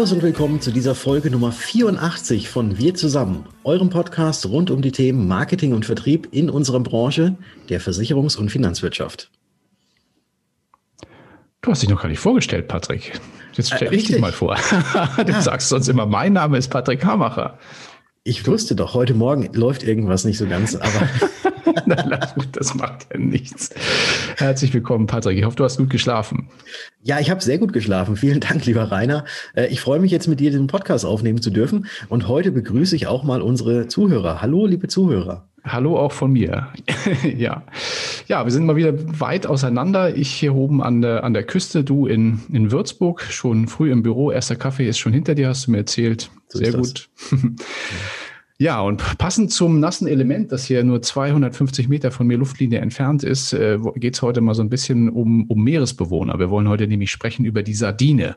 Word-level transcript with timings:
Servus 0.00 0.12
und 0.12 0.22
willkommen 0.22 0.62
zu 0.62 0.70
dieser 0.70 0.94
Folge 0.94 1.30
Nummer 1.30 1.52
84 1.52 2.48
von 2.48 2.78
Wir 2.78 2.94
zusammen, 2.94 3.44
eurem 3.64 3.90
Podcast 3.90 4.46
rund 4.46 4.70
um 4.70 4.80
die 4.80 4.92
Themen 4.92 5.28
Marketing 5.28 5.74
und 5.74 5.84
Vertrieb 5.84 6.28
in 6.30 6.48
unserer 6.48 6.80
Branche, 6.80 7.36
der 7.68 7.82
Versicherungs- 7.82 8.38
und 8.38 8.48
Finanzwirtschaft. 8.48 9.30
Du 11.60 11.70
hast 11.70 11.82
dich 11.82 11.90
noch 11.90 12.00
gar 12.00 12.08
nicht 12.08 12.18
vorgestellt, 12.18 12.66
Patrick. 12.66 13.20
Jetzt 13.52 13.74
stell 13.74 13.92
äh, 13.92 13.94
ich 13.94 14.06
dich 14.06 14.18
mal 14.18 14.32
vor. 14.32 14.56
du 15.26 15.42
sagst 15.42 15.68
sonst 15.68 15.88
immer, 15.88 16.06
mein 16.06 16.32
Name 16.32 16.56
ist 16.56 16.68
Patrick 16.68 17.04
Hamacher. 17.04 17.58
Ich 18.22 18.46
wusste 18.46 18.76
doch, 18.76 18.92
heute 18.92 19.14
Morgen 19.14 19.50
läuft 19.54 19.82
irgendwas 19.82 20.26
nicht 20.26 20.36
so 20.36 20.46
ganz, 20.46 20.76
aber. 20.76 21.08
das 22.52 22.74
macht 22.74 23.06
ja 23.10 23.18
nichts. 23.18 23.70
Herzlich 24.36 24.74
willkommen, 24.74 25.06
Patrick. 25.06 25.38
Ich 25.38 25.44
hoffe, 25.44 25.56
du 25.56 25.64
hast 25.64 25.78
gut 25.78 25.88
geschlafen. 25.88 26.50
Ja, 27.02 27.18
ich 27.18 27.30
habe 27.30 27.40
sehr 27.40 27.56
gut 27.56 27.72
geschlafen. 27.72 28.16
Vielen 28.16 28.40
Dank, 28.40 28.66
lieber 28.66 28.90
Rainer. 28.90 29.24
Äh, 29.54 29.68
ich 29.68 29.80
freue 29.80 30.00
mich 30.00 30.10
jetzt 30.10 30.26
mit 30.26 30.38
dir 30.38 30.50
den 30.50 30.66
Podcast 30.66 31.06
aufnehmen 31.06 31.40
zu 31.40 31.50
dürfen. 31.50 31.86
Und 32.08 32.28
heute 32.28 32.52
begrüße 32.52 32.94
ich 32.94 33.06
auch 33.06 33.22
mal 33.24 33.40
unsere 33.40 33.88
Zuhörer. 33.88 34.42
Hallo, 34.42 34.66
liebe 34.66 34.88
Zuhörer. 34.88 35.48
Hallo 35.64 35.98
auch 35.98 36.12
von 36.12 36.32
mir. 36.32 36.68
ja. 37.36 37.62
ja, 38.26 38.44
wir 38.44 38.50
sind 38.50 38.64
mal 38.64 38.76
wieder 38.76 38.94
weit 39.20 39.46
auseinander. 39.46 40.16
Ich 40.16 40.30
hier 40.30 40.54
oben 40.54 40.82
an 40.82 41.02
der, 41.02 41.24
an 41.24 41.34
der 41.34 41.42
Küste, 41.42 41.84
du 41.84 42.06
in, 42.06 42.40
in 42.50 42.72
Würzburg, 42.72 43.22
schon 43.22 43.68
früh 43.68 43.92
im 43.92 44.02
Büro. 44.02 44.30
Erster 44.30 44.56
Kaffee 44.56 44.88
ist 44.88 44.98
schon 44.98 45.12
hinter 45.12 45.34
dir, 45.34 45.48
hast 45.48 45.66
du 45.66 45.72
mir 45.72 45.78
erzählt. 45.78 46.30
So 46.48 46.58
Sehr 46.58 46.72
gut. 46.72 47.10
ja, 48.58 48.80
und 48.80 49.02
passend 49.18 49.52
zum 49.52 49.80
nassen 49.80 50.08
Element, 50.08 50.50
das 50.50 50.64
hier 50.64 50.82
nur 50.82 51.02
250 51.02 51.88
Meter 51.88 52.10
von 52.10 52.26
mir 52.26 52.38
Luftlinie 52.38 52.80
entfernt 52.80 53.22
ist, 53.22 53.52
äh, 53.52 53.78
geht 53.96 54.14
es 54.14 54.22
heute 54.22 54.40
mal 54.40 54.54
so 54.54 54.62
ein 54.62 54.70
bisschen 54.70 55.10
um, 55.10 55.44
um 55.48 55.62
Meeresbewohner. 55.62 56.38
Wir 56.38 56.48
wollen 56.48 56.68
heute 56.68 56.86
nämlich 56.86 57.10
sprechen 57.10 57.44
über 57.44 57.62
die 57.62 57.74
Sardine. 57.74 58.36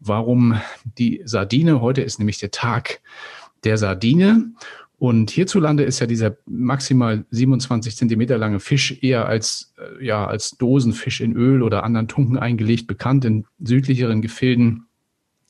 Warum 0.00 0.60
die 0.98 1.22
Sardine? 1.24 1.80
Heute 1.80 2.02
ist 2.02 2.18
nämlich 2.18 2.38
der 2.38 2.50
Tag 2.50 3.00
der 3.64 3.78
Sardine. 3.78 4.52
Und 4.98 5.30
hierzulande 5.30 5.84
ist 5.84 6.00
ja 6.00 6.06
dieser 6.06 6.36
maximal 6.46 7.24
27 7.30 7.96
Zentimeter 7.96 8.36
lange 8.36 8.58
Fisch 8.58 9.00
eher 9.00 9.26
als, 9.26 9.72
äh, 9.78 10.04
ja, 10.04 10.26
als 10.26 10.52
Dosenfisch 10.58 11.20
in 11.20 11.36
Öl 11.36 11.62
oder 11.62 11.84
anderen 11.84 12.08
Tunken 12.08 12.36
eingelegt 12.36 12.88
bekannt. 12.88 13.24
In 13.24 13.46
südlicheren 13.60 14.22
Gefilden 14.22 14.86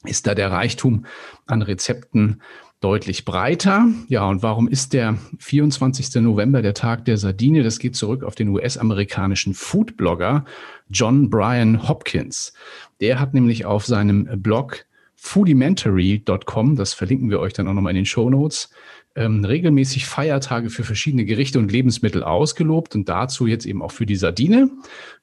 ist 0.04 0.26
da 0.26 0.34
der 0.34 0.52
Reichtum 0.52 1.06
an 1.46 1.62
Rezepten 1.62 2.42
deutlich 2.80 3.24
breiter. 3.24 3.88
Ja, 4.08 4.28
und 4.28 4.42
warum 4.42 4.68
ist 4.68 4.92
der 4.92 5.16
24. 5.38 6.16
November 6.22 6.62
der 6.62 6.74
Tag 6.74 7.06
der 7.06 7.16
Sardine? 7.16 7.62
Das 7.62 7.78
geht 7.78 7.96
zurück 7.96 8.22
auf 8.22 8.34
den 8.34 8.50
US-amerikanischen 8.50 9.54
Foodblogger 9.54 10.44
John 10.88 11.30
Brian 11.30 11.88
Hopkins. 11.88 12.52
Der 13.00 13.18
hat 13.18 13.34
nämlich 13.34 13.64
auf 13.64 13.86
seinem 13.86 14.28
Blog 14.42 14.84
foodimentary.com, 15.16 16.76
das 16.76 16.94
verlinken 16.94 17.28
wir 17.28 17.40
euch 17.40 17.52
dann 17.52 17.66
auch 17.66 17.72
nochmal 17.72 17.90
in 17.90 17.96
den 17.96 18.06
Show 18.06 18.30
Notes, 18.30 18.70
ähm, 19.14 19.44
regelmäßig 19.44 20.06
Feiertage 20.06 20.70
für 20.70 20.84
verschiedene 20.84 21.24
Gerichte 21.24 21.58
und 21.58 21.72
Lebensmittel 21.72 22.22
ausgelobt 22.22 22.94
und 22.94 23.08
dazu 23.08 23.46
jetzt 23.46 23.66
eben 23.66 23.82
auch 23.82 23.92
für 23.92 24.06
die 24.06 24.16
Sardine. 24.16 24.70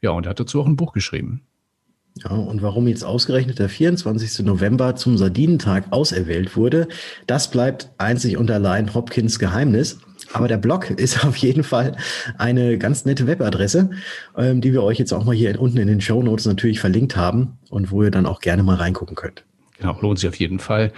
Ja, 0.02 0.12
und 0.12 0.26
er 0.26 0.32
hat 0.32 0.40
dazu 0.40 0.62
auch 0.62 0.68
ein 0.68 0.76
Buch 0.76 0.94
geschrieben. 0.94 1.42
Ja, 2.24 2.32
und 2.32 2.62
warum 2.62 2.88
jetzt 2.88 3.04
ausgerechnet 3.04 3.60
der 3.60 3.68
24. 3.68 4.46
November 4.46 4.96
zum 4.96 5.18
Sardinentag 5.18 5.92
auserwählt 5.92 6.56
wurde, 6.56 6.88
das 7.28 7.52
bleibt 7.52 7.90
einzig 7.98 8.38
und 8.38 8.50
allein 8.50 8.94
Hopkins 8.94 9.38
Geheimnis. 9.38 10.00
Aber 10.32 10.48
der 10.48 10.58
Blog 10.58 10.90
ist 10.98 11.26
auf 11.26 11.36
jeden 11.36 11.64
Fall 11.64 11.98
eine 12.38 12.78
ganz 12.78 13.04
nette 13.04 13.28
Webadresse, 13.28 13.90
ähm, 14.38 14.62
die 14.62 14.72
wir 14.72 14.84
euch 14.84 14.98
jetzt 14.98 15.12
auch 15.12 15.26
mal 15.26 15.36
hier 15.36 15.60
unten 15.60 15.78
in 15.78 15.88
den 15.88 16.00
Show 16.00 16.24
Notes 16.24 16.46
natürlich 16.46 16.80
verlinkt 16.80 17.18
haben 17.18 17.58
und 17.70 17.92
wo 17.92 18.04
ihr 18.04 18.12
dann 18.12 18.26
auch 18.26 18.40
gerne 18.40 18.64
mal 18.64 18.78
reingucken 18.78 19.16
könnt. 19.16 19.44
Genau, 19.78 20.00
lohnt 20.02 20.20
sich 20.20 20.30
auf 20.30 20.36
jeden 20.36 20.60
Fall. 20.60 20.94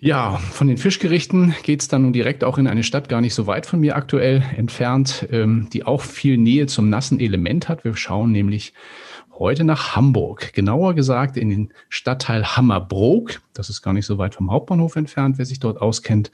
Ja, 0.00 0.36
von 0.36 0.68
den 0.68 0.78
Fischgerichten 0.78 1.56
geht's 1.64 1.88
dann 1.88 2.02
nun 2.02 2.12
direkt 2.12 2.44
auch 2.44 2.56
in 2.56 2.68
eine 2.68 2.84
Stadt 2.84 3.08
gar 3.08 3.20
nicht 3.20 3.34
so 3.34 3.48
weit 3.48 3.66
von 3.66 3.80
mir 3.80 3.96
aktuell 3.96 4.44
entfernt, 4.56 5.26
ähm, 5.32 5.68
die 5.72 5.84
auch 5.84 6.02
viel 6.02 6.38
Nähe 6.38 6.68
zum 6.68 6.88
nassen 6.88 7.18
Element 7.18 7.68
hat. 7.68 7.82
Wir 7.84 7.96
schauen 7.96 8.30
nämlich 8.30 8.74
heute 9.36 9.64
nach 9.64 9.96
Hamburg, 9.96 10.52
genauer 10.52 10.94
gesagt 10.94 11.36
in 11.36 11.48
den 11.48 11.72
Stadtteil 11.88 12.44
Hammerbrook. 12.44 13.40
Das 13.54 13.70
ist 13.70 13.82
gar 13.82 13.92
nicht 13.92 14.06
so 14.06 14.18
weit 14.18 14.36
vom 14.36 14.52
Hauptbahnhof 14.52 14.94
entfernt, 14.94 15.36
wer 15.36 15.46
sich 15.46 15.58
dort 15.58 15.80
auskennt. 15.80 16.30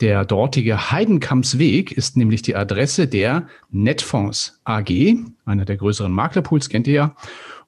Der 0.00 0.24
dortige 0.24 0.90
Heidenkampsweg 0.90 1.92
ist 1.92 2.16
nämlich 2.16 2.42
die 2.42 2.56
Adresse 2.56 3.06
der 3.06 3.46
Netfonds 3.70 4.60
AG, 4.64 5.16
einer 5.44 5.64
der 5.64 5.76
größeren 5.76 6.10
Maklerpools, 6.10 6.68
kennt 6.68 6.88
ihr 6.88 6.94
ja. 6.94 7.16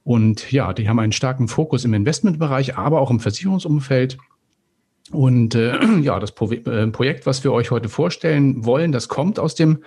Und 0.02 0.50
ja, 0.50 0.72
die 0.72 0.88
haben 0.88 0.98
einen 0.98 1.12
starken 1.12 1.46
Fokus 1.46 1.84
im 1.84 1.94
Investmentbereich, 1.94 2.76
aber 2.76 3.00
auch 3.00 3.10
im 3.10 3.20
Versicherungsumfeld 3.20 4.18
und 5.12 5.54
äh, 5.54 5.78
ja, 6.02 6.18
das 6.18 6.32
Pro 6.32 6.50
äh, 6.50 6.86
Projekt, 6.88 7.26
was 7.26 7.44
wir 7.44 7.52
euch 7.52 7.70
heute 7.70 7.88
vorstellen 7.88 8.64
wollen, 8.64 8.92
das 8.92 9.08
kommt 9.08 9.38
aus 9.38 9.54
dem 9.54 9.84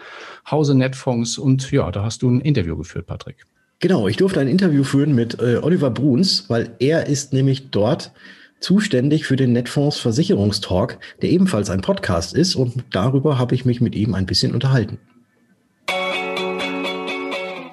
Hause 0.50 0.75
Netfonds. 0.75 1.38
Und 1.38 1.72
ja, 1.72 1.91
da 1.91 2.03
hast 2.03 2.22
du 2.22 2.30
ein 2.30 2.41
Interview 2.41 2.78
geführt, 2.78 3.08
Patrick. 3.08 3.46
Genau, 3.80 4.08
ich 4.08 4.18
durfte 4.18 4.40
ein 4.40 4.47
Interview 4.47 4.84
führen 4.84 5.14
mit 5.14 5.40
äh, 5.41 5.58
Oliver 5.62 5.90
Bruns, 5.90 6.50
weil 6.50 6.75
er 6.80 7.08
ist 7.08 7.34
nämlich 7.34 7.72
dort 7.72 8.12
zuständig 8.59 9.25
für 9.25 9.35
den 9.35 9.52
Netfonds 9.52 10.00
Versicherungstalk, 10.00 10.97
der 11.22 11.30
ebenfalls 11.30 11.69
ein 11.69 11.81
Podcast 11.81 12.34
ist. 12.34 12.56
Und 12.56 12.84
darüber 12.91 13.38
habe 13.38 13.53
ich 13.53 13.66
mich 13.66 13.81
mit 13.81 13.96
ihm 13.96 14.14
ein 14.16 14.25
bisschen 14.25 14.53
unterhalten. 14.53 14.97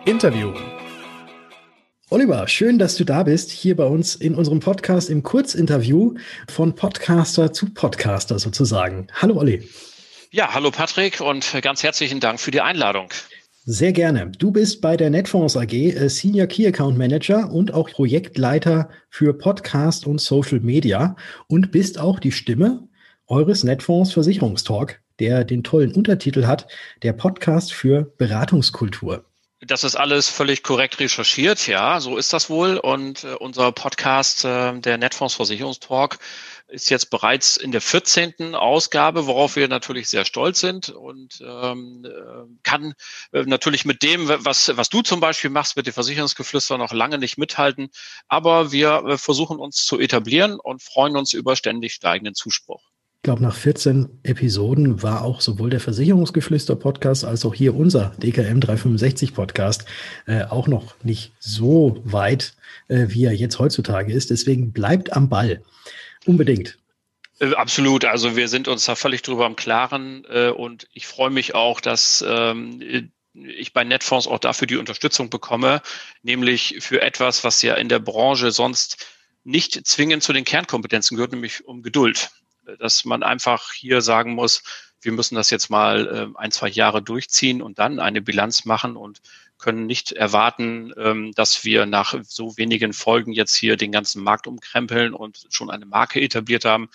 Interview. 0.04 0.52
Oliver, 2.12 2.46
schön, 2.46 2.78
dass 2.78 2.96
du 2.96 3.04
da 3.04 3.22
bist, 3.22 3.50
hier 3.50 3.74
bei 3.74 3.86
uns 3.86 4.16
in 4.16 4.34
unserem 4.34 4.60
Podcast 4.60 5.08
im 5.08 5.22
Kurzinterview 5.22 6.12
von 6.46 6.74
Podcaster 6.74 7.54
zu 7.54 7.72
Podcaster 7.72 8.38
sozusagen. 8.38 9.06
Hallo 9.14 9.38
Olli. 9.38 9.66
Ja, 10.30 10.52
hallo 10.52 10.70
Patrick 10.70 11.22
und 11.22 11.56
ganz 11.62 11.82
herzlichen 11.82 12.20
Dank 12.20 12.38
für 12.38 12.50
die 12.50 12.60
Einladung. 12.60 13.08
Sehr 13.64 13.94
gerne. 13.94 14.30
Du 14.38 14.50
bist 14.50 14.82
bei 14.82 14.98
der 14.98 15.08
Netfonds 15.08 15.56
AG 15.56 15.72
äh, 15.72 16.10
Senior 16.10 16.48
Key 16.48 16.66
Account 16.66 16.98
Manager 16.98 17.50
und 17.50 17.72
auch 17.72 17.88
Projektleiter 17.88 18.90
für 19.08 19.32
Podcast 19.32 20.06
und 20.06 20.20
Social 20.20 20.60
Media 20.60 21.16
und 21.46 21.72
bist 21.72 21.98
auch 21.98 22.20
die 22.20 22.32
Stimme 22.32 22.86
eures 23.26 23.64
Netfonds 23.64 24.12
Versicherungstalk, 24.12 25.00
der 25.18 25.44
den 25.44 25.64
tollen 25.64 25.94
Untertitel 25.94 26.44
hat, 26.44 26.66
der 27.02 27.14
Podcast 27.14 27.72
für 27.72 28.12
Beratungskultur. 28.18 29.24
Das 29.64 29.84
ist 29.84 29.94
alles 29.94 30.28
völlig 30.28 30.64
korrekt 30.64 30.98
recherchiert, 30.98 31.68
ja, 31.68 32.00
so 32.00 32.16
ist 32.16 32.32
das 32.32 32.50
wohl. 32.50 32.78
Und 32.78 33.22
äh, 33.22 33.34
unser 33.34 33.70
Podcast, 33.70 34.44
äh, 34.44 34.76
der 34.80 34.98
Netfonds 34.98 35.34
Versicherungstalk, 35.34 36.18
ist 36.66 36.90
jetzt 36.90 37.10
bereits 37.10 37.58
in 37.58 37.70
der 37.70 37.80
14. 37.80 38.56
Ausgabe, 38.56 39.26
worauf 39.26 39.54
wir 39.54 39.68
natürlich 39.68 40.08
sehr 40.08 40.24
stolz 40.24 40.58
sind 40.58 40.88
und 40.88 41.44
ähm, 41.46 42.04
äh, 42.04 42.62
kann 42.64 42.94
äh, 43.30 43.42
natürlich 43.42 43.84
mit 43.84 44.02
dem, 44.02 44.28
was, 44.28 44.76
was 44.76 44.88
du 44.88 45.02
zum 45.02 45.20
Beispiel 45.20 45.50
machst, 45.50 45.76
mit 45.76 45.86
dem 45.86 45.92
Versicherungsgeflüster 45.92 46.76
noch 46.76 46.92
lange 46.92 47.18
nicht 47.18 47.38
mithalten. 47.38 47.90
Aber 48.26 48.72
wir 48.72 49.04
äh, 49.04 49.18
versuchen 49.18 49.60
uns 49.60 49.84
zu 49.84 50.00
etablieren 50.00 50.58
und 50.58 50.82
freuen 50.82 51.16
uns 51.16 51.34
über 51.34 51.54
ständig 51.54 51.94
steigenden 51.94 52.34
Zuspruch. 52.34 52.91
Ich 53.22 53.24
glaube, 53.24 53.44
nach 53.44 53.54
14 53.54 54.18
Episoden 54.24 55.00
war 55.00 55.22
auch 55.22 55.40
sowohl 55.40 55.70
der 55.70 55.78
Versicherungsgeflüster-Podcast 55.78 57.24
als 57.24 57.44
auch 57.44 57.54
hier 57.54 57.76
unser 57.76 58.16
DKM 58.18 58.58
365-Podcast 58.58 59.84
äh, 60.26 60.42
auch 60.42 60.66
noch 60.66 60.96
nicht 61.04 61.30
so 61.38 62.02
weit, 62.02 62.54
äh, 62.88 63.04
wie 63.10 63.26
er 63.26 63.32
jetzt 63.32 63.60
heutzutage 63.60 64.12
ist. 64.12 64.30
Deswegen 64.30 64.72
bleibt 64.72 65.12
am 65.12 65.28
Ball. 65.28 65.62
Unbedingt. 66.26 66.78
Äh, 67.38 67.54
absolut. 67.54 68.04
Also 68.04 68.34
wir 68.34 68.48
sind 68.48 68.66
uns 68.66 68.86
da 68.86 68.96
völlig 68.96 69.22
drüber 69.22 69.46
im 69.46 69.54
Klaren 69.54 70.24
äh, 70.28 70.48
und 70.48 70.88
ich 70.92 71.06
freue 71.06 71.30
mich 71.30 71.54
auch, 71.54 71.80
dass 71.80 72.24
ähm, 72.26 73.08
ich 73.34 73.72
bei 73.72 73.84
Netfonds 73.84 74.26
auch 74.26 74.40
dafür 74.40 74.66
die 74.66 74.78
Unterstützung 74.78 75.30
bekomme, 75.30 75.80
nämlich 76.24 76.78
für 76.80 77.00
etwas, 77.00 77.44
was 77.44 77.62
ja 77.62 77.74
in 77.74 77.88
der 77.88 78.00
Branche 78.00 78.50
sonst 78.50 79.06
nicht 79.44 79.86
zwingend 79.86 80.24
zu 80.24 80.32
den 80.32 80.44
Kernkompetenzen 80.44 81.16
gehört, 81.16 81.30
nämlich 81.30 81.64
um 81.64 81.84
Geduld 81.84 82.32
dass 82.78 83.04
man 83.04 83.22
einfach 83.22 83.72
hier 83.72 84.00
sagen 84.00 84.34
muss, 84.34 84.62
wir 85.00 85.12
müssen 85.12 85.34
das 85.34 85.50
jetzt 85.50 85.68
mal 85.68 86.06
äh, 86.06 86.38
ein, 86.38 86.52
zwei 86.52 86.68
Jahre 86.68 87.02
durchziehen 87.02 87.60
und 87.60 87.78
dann 87.78 87.98
eine 87.98 88.22
Bilanz 88.22 88.64
machen 88.64 88.96
und 88.96 89.20
können 89.58 89.86
nicht 89.86 90.12
erwarten, 90.12 90.92
ähm, 90.96 91.32
dass 91.34 91.64
wir 91.64 91.86
nach 91.86 92.14
so 92.22 92.56
wenigen 92.56 92.92
Folgen 92.92 93.32
jetzt 93.32 93.54
hier 93.54 93.76
den 93.76 93.92
ganzen 93.92 94.22
Markt 94.22 94.46
umkrempeln 94.46 95.14
und 95.14 95.46
schon 95.50 95.70
eine 95.70 95.86
Marke 95.86 96.20
etabliert 96.20 96.64
haben. 96.64 96.88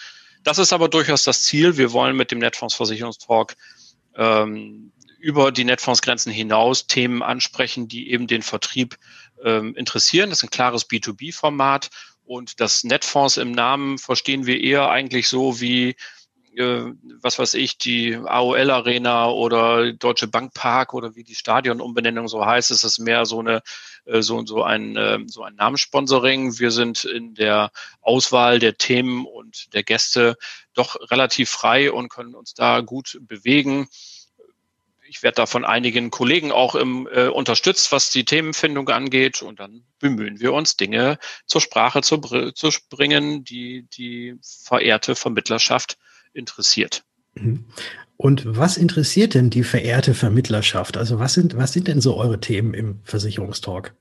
Das 0.44 0.58
ist 0.58 0.74
aber 0.74 0.90
durchaus 0.90 1.24
das 1.24 1.44
Ziel. 1.44 1.78
Wir 1.78 1.92
wollen 1.92 2.16
mit 2.16 2.32
dem 2.32 2.40
Netfonds-Versicherungstalk 2.40 3.56
ähm, 4.16 4.92
über 5.20 5.52
die 5.52 5.66
Netfonds-Grenzen 5.66 6.32
hinaus 6.32 6.88
Themen 6.88 7.24
ansprechen, 7.24 7.88
die 7.88 8.12
eben 8.12 8.28
den 8.28 8.42
Vertrieb 8.42 8.98
ähm, 9.44 9.76
interessieren. 9.76 10.30
Das 10.30 10.40
ist 10.40 10.44
ein 10.44 10.50
klares 10.50 10.90
B2B-Format 10.90 11.90
und 12.28 12.60
das 12.60 12.84
Netfonds 12.84 13.38
im 13.38 13.52
Namen 13.52 13.98
verstehen 13.98 14.46
wir 14.46 14.62
eher 14.62 14.90
eigentlich 14.90 15.30
so 15.30 15.60
wie 15.62 15.96
äh, 16.58 16.92
was 17.22 17.40
weiß 17.40 17.54
ich, 17.54 17.78
die 17.78 18.16
AOL 18.16 18.72
Arena 18.72 19.30
oder 19.30 19.94
Deutsche 19.94 20.28
Bank 20.28 20.54
Park 20.54 20.94
oder 20.94 21.16
wie 21.16 21.24
die 21.24 21.36
Stadionumbenennung 21.36 22.28
so 22.28 22.46
heißt, 22.46 22.72
ist 22.72 22.84
es 22.84 23.00
mehr 23.00 23.26
so 23.26 23.40
eine 23.40 23.62
äh, 24.06 24.22
so 24.22 24.46
so 24.46 24.64
ein 24.64 24.98
äh, 24.98 25.20
so 25.28 25.44
ein 25.44 25.56
Namenssponsoring. 25.56 26.60
Wir 26.60 26.72
sind 26.72 27.06
in 27.06 27.36
der 27.36 27.72
Auswahl 28.02 28.60
der 28.60 28.78
Themen 28.78 29.26
und 29.26 29.74
der 29.74 29.84
Gäste 29.84 30.36
doch 30.74 30.96
relativ 31.12 31.50
frei 31.50 31.92
und 31.92 32.10
können 32.10 32.36
uns 32.36 32.54
da 32.54 32.82
gut 32.82 33.18
bewegen 33.22 33.88
ich 35.08 35.24
werde 35.24 35.36
da 35.36 35.46
von 35.46 35.66
einigen 35.66 36.12
Kollegen 36.12 36.52
auch 36.52 36.76
im, 36.76 37.08
äh, 37.12 37.28
unterstützt, 37.28 37.92
was 37.92 38.10
die 38.12 38.26
Themenfindung 38.26 38.90
angeht. 38.90 39.42
Und 39.42 39.60
dann 39.60 39.84
bemühen 40.00 40.40
wir 40.40 40.54
uns, 40.54 40.78
Dinge 40.78 41.18
zur 41.46 41.62
Sprache 41.62 42.02
zu, 42.02 42.18
zu 42.18 42.70
bringen, 42.90 43.44
die 43.44 43.88
die 43.94 44.36
verehrte 44.42 45.16
Vermittlerschaft 45.16 45.98
interessiert. 46.34 47.04
Mhm. 47.36 47.66
Und 48.18 48.44
was 48.46 48.78
interessiert 48.78 49.36
denn 49.36 49.50
die 49.52 49.64
verehrte 49.64 50.14
Vermittlerschaft? 50.14 50.98
Also 50.98 51.20
was 51.20 51.34
sind, 51.34 51.56
was 51.56 51.74
sind 51.74 51.88
denn 51.88 52.02
so 52.02 52.18
eure 52.18 52.40
Themen 52.40 52.74
im 52.74 53.00
Versicherungstalk? 53.04 53.96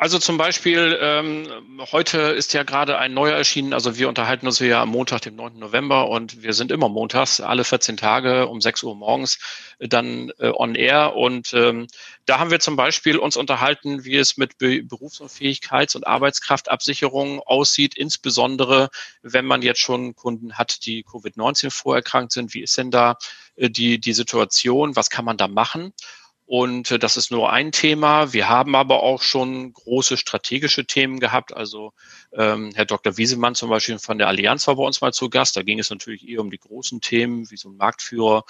Also 0.00 0.18
zum 0.18 0.38
Beispiel, 0.38 0.98
ähm, 0.98 1.46
heute 1.92 2.20
ist 2.20 2.54
ja 2.54 2.62
gerade 2.62 2.96
ein 2.96 3.12
neuer 3.12 3.36
erschienen, 3.36 3.74
also 3.74 3.98
wir 3.98 4.08
unterhalten 4.08 4.46
uns 4.46 4.58
ja 4.58 4.80
am 4.80 4.88
Montag, 4.88 5.20
dem 5.20 5.36
9. 5.36 5.58
November 5.58 6.08
und 6.08 6.42
wir 6.42 6.54
sind 6.54 6.72
immer 6.72 6.88
montags, 6.88 7.38
alle 7.42 7.64
14 7.64 7.98
Tage 7.98 8.46
um 8.48 8.62
6 8.62 8.82
Uhr 8.84 8.96
morgens 8.96 9.38
dann 9.78 10.32
äh, 10.38 10.52
on 10.54 10.74
air 10.74 11.16
und 11.16 11.52
ähm, 11.52 11.86
da 12.24 12.38
haben 12.38 12.50
wir 12.50 12.60
zum 12.60 12.76
Beispiel 12.76 13.18
uns 13.18 13.36
unterhalten, 13.36 14.02
wie 14.06 14.16
es 14.16 14.38
mit 14.38 14.56
Be 14.56 14.80
Berufsunfähigkeits- 14.80 15.96
und 15.96 16.06
Arbeitskraftabsicherung 16.06 17.40
aussieht, 17.40 17.94
insbesondere 17.94 18.88
wenn 19.20 19.44
man 19.44 19.60
jetzt 19.60 19.80
schon 19.80 20.16
Kunden 20.16 20.54
hat, 20.56 20.86
die 20.86 21.04
Covid-19 21.04 21.70
vorerkrankt 21.70 22.32
sind. 22.32 22.54
Wie 22.54 22.62
ist 22.62 22.78
denn 22.78 22.90
da 22.90 23.18
äh, 23.56 23.68
die, 23.68 24.00
die 24.00 24.14
Situation? 24.14 24.96
Was 24.96 25.10
kann 25.10 25.26
man 25.26 25.36
da 25.36 25.46
machen? 25.46 25.92
Und 26.50 26.90
äh, 26.90 26.98
das 26.98 27.16
ist 27.16 27.30
nur 27.30 27.52
ein 27.52 27.70
Thema. 27.70 28.32
Wir 28.32 28.48
haben 28.48 28.74
aber 28.74 29.04
auch 29.04 29.22
schon 29.22 29.72
große 29.72 30.16
strategische 30.16 30.84
Themen 30.84 31.20
gehabt. 31.20 31.54
Also 31.54 31.92
ähm, 32.32 32.72
Herr 32.74 32.86
Dr. 32.86 33.16
Wiesemann 33.16 33.54
zum 33.54 33.70
Beispiel 33.70 34.00
von 34.00 34.18
der 34.18 34.26
Allianz 34.26 34.66
war 34.66 34.74
bei 34.74 34.82
uns 34.82 35.00
mal 35.00 35.12
zu 35.12 35.30
Gast. 35.30 35.56
Da 35.56 35.62
ging 35.62 35.78
es 35.78 35.90
natürlich 35.90 36.28
eher 36.28 36.40
um 36.40 36.50
die 36.50 36.58
großen 36.58 37.00
Themen, 37.00 37.48
wie 37.52 37.56
so 37.56 37.68
ein 37.68 37.76
Marktführer 37.76 38.42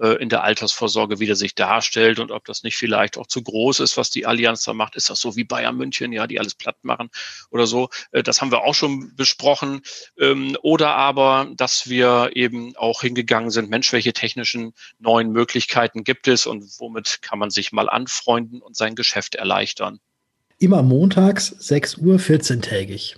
äh, 0.00 0.22
in 0.22 0.28
der 0.28 0.44
Altersvorsorge, 0.44 1.18
wie 1.18 1.26
der 1.26 1.36
sich 1.36 1.54
darstellt 1.54 2.18
und 2.20 2.30
ob 2.30 2.44
das 2.44 2.62
nicht 2.62 2.76
vielleicht 2.76 3.18
auch 3.18 3.26
zu 3.26 3.42
groß 3.42 3.80
ist, 3.80 3.96
was 3.96 4.10
die 4.10 4.26
Allianz 4.26 4.62
da 4.62 4.72
macht. 4.72 4.94
Ist 4.94 5.10
das 5.10 5.20
so 5.20 5.36
wie 5.36 5.44
Bayern 5.44 5.76
München, 5.76 6.12
ja, 6.12 6.26
die 6.26 6.38
alles 6.38 6.54
platt 6.54 6.76
machen 6.82 7.10
oder 7.50 7.66
so? 7.66 7.88
Äh, 8.12 8.22
das 8.22 8.40
haben 8.40 8.52
wir 8.52 8.62
auch 8.62 8.74
schon 8.74 9.14
besprochen. 9.16 9.82
Ähm, 10.18 10.56
oder 10.62 10.94
aber, 10.94 11.50
dass 11.56 11.88
wir 11.88 12.30
eben 12.34 12.76
auch 12.76 13.00
hingegangen 13.00 13.50
sind, 13.50 13.70
Mensch, 13.70 13.92
welche 13.92 14.12
technischen 14.12 14.72
neuen 14.98 15.32
Möglichkeiten 15.32 16.04
gibt 16.04 16.28
es 16.28 16.46
und 16.46 16.64
womit 16.78 17.22
kann 17.22 17.38
man 17.38 17.47
sich 17.50 17.72
mal 17.72 17.88
anfreunden 17.88 18.60
und 18.62 18.76
sein 18.76 18.94
Geschäft 18.94 19.34
erleichtern? 19.34 20.00
Immer 20.58 20.82
montags, 20.82 21.54
6 21.58 21.98
Uhr, 21.98 22.16
14-tägig. 22.16 23.16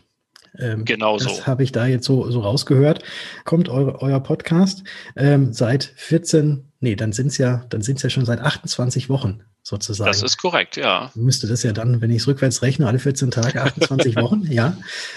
Ähm, 0.59 0.85
genau 0.85 1.19
so. 1.19 1.29
Das 1.29 1.47
habe 1.47 1.63
ich 1.63 1.73
da 1.73 1.87
jetzt 1.87 2.05
so, 2.05 2.31
so 2.31 2.41
rausgehört. 2.41 3.03
Kommt 3.45 3.69
eure, 3.69 4.03
euer 4.03 4.21
Podcast 4.21 4.85
ähm, 5.17 5.53
seit 5.53 5.93
14, 5.97 6.73
nee, 6.81 6.97
dann 6.97 7.13
sind 7.13 7.29
es 7.29 7.39
ja, 7.39 7.65
dann 7.71 7.83
sind 7.83 8.03
ja 8.03 8.11
schon 8.11 8.25
seit 8.25 8.41
28 8.41 9.09
Wochen 9.09 9.43
sozusagen. 9.63 10.09
Das 10.09 10.23
ist 10.23 10.39
korrekt, 10.39 10.77
ja. 10.77 11.11
Müsste 11.15 11.47
das 11.47 11.63
ja 11.63 11.73
dann, 11.73 12.01
wenn 12.01 12.11
ich 12.11 12.19
es 12.19 12.27
rückwärts 12.27 12.63
rechne, 12.63 12.87
alle 12.87 12.99
14 12.99 13.31
Tage, 13.31 13.63
28 13.63 14.17
Wochen, 14.21 14.43
ja, 14.51 14.77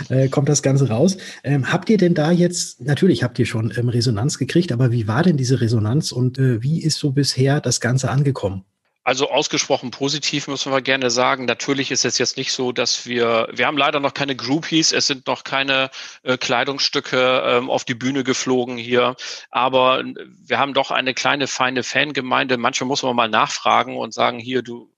äh, 0.10 0.28
kommt 0.28 0.50
das 0.50 0.62
Ganze 0.62 0.90
raus. 0.90 1.18
Ähm, 1.44 1.72
habt 1.72 1.90
ihr 1.90 1.98
denn 1.98 2.14
da 2.14 2.32
jetzt, 2.32 2.82
natürlich 2.82 3.24
habt 3.24 3.40
ihr 3.40 3.46
schon 3.46 3.74
ähm, 3.76 3.90
Resonanz 3.90 4.38
gekriegt, 4.38 4.72
aber 4.72 4.92
wie 4.92 5.08
war 5.08 5.24
denn 5.24 5.38
diese 5.38 5.62
Resonanz 5.62 6.12
und 6.12 6.38
äh, 6.38 6.62
wie 6.62 6.82
ist 6.84 7.00
so 7.00 7.12
bisher 7.12 7.62
das 7.62 7.80
Ganze 7.80 8.12
angekommen? 8.12 8.66
Also 9.06 9.30
ausgesprochen 9.30 9.92
positiv 9.92 10.48
müssen 10.48 10.72
wir 10.72 10.82
gerne 10.82 11.10
sagen. 11.10 11.44
Natürlich 11.44 11.92
ist 11.92 12.06
es 12.06 12.18
jetzt 12.18 12.38
nicht 12.38 12.54
so, 12.54 12.72
dass 12.72 13.06
wir, 13.06 13.50
wir 13.52 13.68
haben 13.68 13.78
leider 13.78 14.00
noch 14.00 14.14
keine 14.14 14.36
Groupies, 14.36 14.94
es 14.94 15.08
sind 15.08 15.28
noch 15.28 15.44
keine 15.44 15.92
äh, 16.24 16.38
Kleidungsstücke 16.38 17.44
ähm, 17.46 17.70
auf 17.70 17.84
die 17.84 17.96
Bühne 17.96 18.24
geflogen 18.24 18.78
hier, 18.78 19.18
aber 19.52 20.04
wir 20.46 20.58
haben 20.58 20.74
doch 20.74 20.92
eine 20.92 21.14
kleine, 21.14 21.48
feine 21.48 21.84
Fangemeinde. 21.84 22.58
Manchmal 22.58 22.88
muss 22.88 23.04
man 23.04 23.16
mal 23.16 23.28
nachfragen 23.28 23.98
und 23.98 24.14
sagen, 24.14 24.40
hier, 24.40 24.62
du 24.62 24.90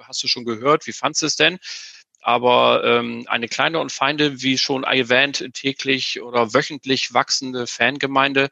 hast 0.00 0.22
du 0.22 0.28
schon 0.28 0.44
gehört, 0.44 0.86
wie 0.86 0.92
fandst 0.92 1.22
du 1.22 1.26
es 1.26 1.36
denn? 1.36 1.58
aber 2.20 2.82
ähm, 2.84 3.24
eine 3.28 3.48
kleine 3.48 3.78
und 3.78 3.92
feine, 3.92 4.42
wie 4.42 4.58
schon 4.58 4.84
erwähnt, 4.84 5.48
täglich 5.54 6.20
oder 6.20 6.52
wöchentlich 6.52 7.14
wachsende 7.14 7.66
Fangemeinde, 7.66 8.50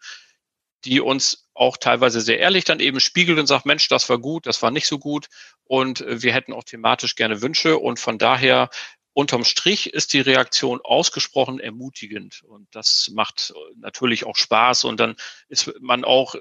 die 0.84 1.00
uns 1.00 1.48
auch 1.54 1.76
teilweise 1.76 2.20
sehr 2.20 2.38
ehrlich 2.38 2.64
dann 2.64 2.80
eben 2.80 3.00
spiegelt 3.00 3.38
und 3.38 3.46
sagt, 3.46 3.66
Mensch, 3.66 3.88
das 3.88 4.08
war 4.08 4.18
gut, 4.18 4.46
das 4.46 4.62
war 4.62 4.70
nicht 4.70 4.86
so 4.86 4.98
gut. 4.98 5.28
Und 5.64 6.00
äh, 6.02 6.22
wir 6.22 6.32
hätten 6.32 6.52
auch 6.52 6.64
thematisch 6.64 7.14
gerne 7.14 7.42
Wünsche. 7.42 7.78
Und 7.78 7.98
von 7.98 8.18
daher 8.18 8.70
unterm 9.12 9.44
Strich 9.44 9.94
ist 9.94 10.12
die 10.12 10.20
Reaktion 10.20 10.80
ausgesprochen 10.82 11.58
ermutigend. 11.58 12.42
Und 12.46 12.68
das 12.72 13.10
macht 13.14 13.54
natürlich 13.78 14.26
auch 14.26 14.36
Spaß. 14.36 14.84
Und 14.84 15.00
dann 15.00 15.16
ist 15.48 15.72
man 15.80 16.04
auch 16.04 16.34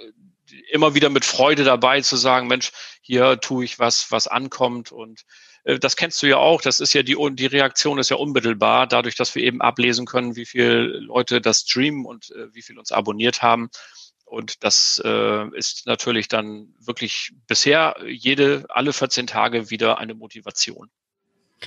immer 0.70 0.94
wieder 0.94 1.10
mit 1.10 1.26
Freude 1.26 1.64
dabei 1.64 2.02
zu 2.02 2.18
sagen, 2.18 2.48
Mensch, 2.48 2.72
hier 3.02 3.40
tue 3.40 3.66
ich 3.66 3.80
was, 3.80 4.12
was 4.12 4.28
ankommt. 4.28 4.92
Und 4.92 5.24
äh, 5.64 5.80
das 5.80 5.96
kennst 5.96 6.22
du 6.22 6.28
ja 6.28 6.38
auch. 6.38 6.62
Das 6.62 6.80
ist 6.80 6.94
ja 6.94 7.04
die, 7.04 7.18
die 7.32 7.46
Reaktion 7.46 7.98
ist 7.98 8.10
ja 8.10 8.18
unmittelbar, 8.18 8.88
dadurch, 8.88 9.16
dass 9.16 9.36
wir 9.36 9.44
eben 9.44 9.62
ablesen 9.62 10.06
können, 10.06 10.36
wie 10.36 10.46
viele 10.46 10.82
Leute 10.82 11.42
das 11.42 11.62
streamen 11.62 12.06
und 12.06 12.32
äh, 12.32 12.54
wie 12.54 12.62
viel 12.62 12.78
uns 12.78 12.92
abonniert 12.92 13.42
haben. 13.42 13.70
Und 14.26 14.64
das 14.64 15.02
äh, 15.06 15.58
ist 15.58 15.86
natürlich 15.86 16.28
dann 16.28 16.74
wirklich 16.80 17.32
bisher 17.48 17.96
jede, 18.06 18.66
alle 18.70 18.92
14 18.92 19.28
Tage 19.28 19.70
wieder 19.70 20.00
eine 20.00 20.16
Motivation. 20.16 20.90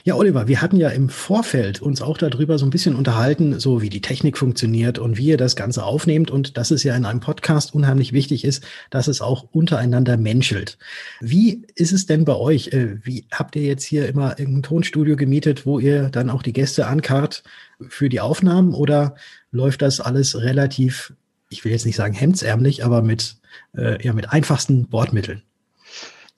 Ja, 0.04 0.14
Oliver, 0.14 0.46
wir 0.46 0.62
hatten 0.62 0.76
ja 0.76 0.90
im 0.90 1.08
Vorfeld 1.08 1.82
uns 1.82 2.02
auch 2.02 2.18
darüber 2.18 2.58
so 2.58 2.66
ein 2.66 2.70
bisschen 2.70 2.94
unterhalten, 2.94 3.58
so 3.58 3.82
wie 3.82 3.88
die 3.88 4.00
Technik 4.00 4.38
funktioniert 4.38 4.98
und 4.98 5.16
wie 5.16 5.26
ihr 5.26 5.36
das 5.36 5.56
Ganze 5.56 5.82
aufnehmt 5.82 6.30
und 6.30 6.56
dass 6.56 6.70
es 6.70 6.84
ja 6.84 6.94
in 6.94 7.04
einem 7.04 7.20
Podcast 7.20 7.74
unheimlich 7.74 8.12
wichtig 8.12 8.44
ist, 8.44 8.64
dass 8.90 9.08
es 9.08 9.20
auch 9.20 9.48
untereinander 9.50 10.16
menschelt. 10.16 10.78
Wie 11.20 11.66
ist 11.74 11.92
es 11.92 12.06
denn 12.06 12.24
bei 12.24 12.36
euch? 12.36 12.68
Äh, 12.68 13.04
wie 13.04 13.26
habt 13.32 13.56
ihr 13.56 13.62
jetzt 13.62 13.84
hier 13.84 14.08
immer 14.08 14.38
irgendein 14.38 14.62
Tonstudio 14.62 15.16
gemietet, 15.16 15.66
wo 15.66 15.78
ihr 15.78 16.10
dann 16.10 16.30
auch 16.30 16.42
die 16.42 16.52
Gäste 16.52 16.86
ankarrt 16.86 17.42
für 17.88 18.08
die 18.08 18.20
Aufnahmen 18.20 18.74
oder 18.74 19.16
läuft 19.50 19.82
das 19.82 20.00
alles 20.00 20.40
relativ 20.40 21.14
ich 21.48 21.64
will 21.64 21.72
jetzt 21.72 21.86
nicht 21.86 21.96
sagen 21.96 22.14
hemdsärmlich, 22.14 22.84
aber 22.84 23.02
mit, 23.02 23.36
äh, 23.76 24.02
ja, 24.04 24.12
mit 24.12 24.30
einfachsten 24.30 24.88
Bordmitteln. 24.88 25.42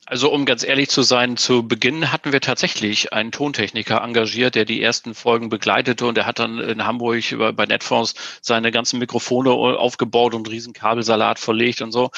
Also 0.05 0.29
um 0.29 0.45
ganz 0.45 0.63
ehrlich 0.63 0.89
zu 0.89 1.03
sein, 1.03 1.37
zu 1.37 1.65
Beginn 1.65 2.11
hatten 2.11 2.33
wir 2.33 2.41
tatsächlich 2.41 3.13
einen 3.13 3.31
Tontechniker 3.31 4.01
engagiert, 4.03 4.55
der 4.55 4.65
die 4.65 4.81
ersten 4.81 5.13
Folgen 5.13 5.47
begleitete 5.47 6.05
und 6.05 6.17
er 6.17 6.25
hat 6.25 6.39
dann 6.39 6.59
in 6.59 6.85
Hamburg 6.85 7.23
bei 7.55 7.65
Netfonds 7.65 8.15
seine 8.41 8.71
ganzen 8.71 8.99
Mikrofone 8.99 9.51
aufgebaut 9.51 10.33
und 10.33 10.49
riesen 10.49 10.73
Kabelsalat 10.73 11.39
verlegt 11.39 11.81
und 11.81 11.93
so. 11.93 12.11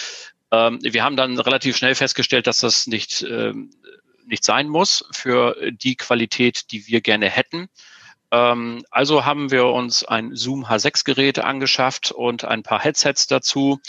Ähm, 0.51 0.79
wir 0.81 1.03
haben 1.03 1.15
dann 1.15 1.39
relativ 1.39 1.77
schnell 1.77 1.93
festgestellt, 1.93 2.47
dass 2.47 2.61
das 2.61 2.87
nicht, 2.87 3.27
ähm, 3.29 3.69
nicht 4.25 4.43
sein 4.43 4.69
muss 4.69 5.05
für 5.11 5.55
die 5.71 5.95
Qualität, 5.95 6.71
die 6.71 6.87
wir 6.87 7.01
gerne 7.01 7.29
hätten. 7.29 7.67
Ähm, 8.33 8.83
also 8.89 9.25
haben 9.25 9.51
wir 9.51 9.67
uns 9.67 10.03
ein 10.03 10.35
Zoom 10.35 10.65
H6-Gerät 10.65 11.37
angeschafft 11.39 12.11
und 12.11 12.43
ein 12.43 12.63
paar 12.63 12.81
Headsets 12.81 13.27
dazu 13.27 13.79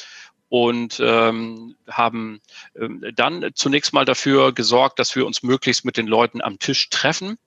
und 0.51 1.01
ähm, 1.03 1.77
haben 1.89 2.43
ähm, 2.79 3.03
dann 3.17 3.51
zunächst 3.55 3.95
mal 3.95 4.05
dafür 4.05 4.53
gesorgt, 4.53 4.99
dass 4.99 5.17
wir 5.17 5.27
uns 5.27 5.43
möglichst 5.43 5.87
mit 5.87 5.97
den 5.97 6.07
Leuten 6.07 6.43
am 6.43 6.59
Tisch 6.59 6.91
treffen. 6.91 7.39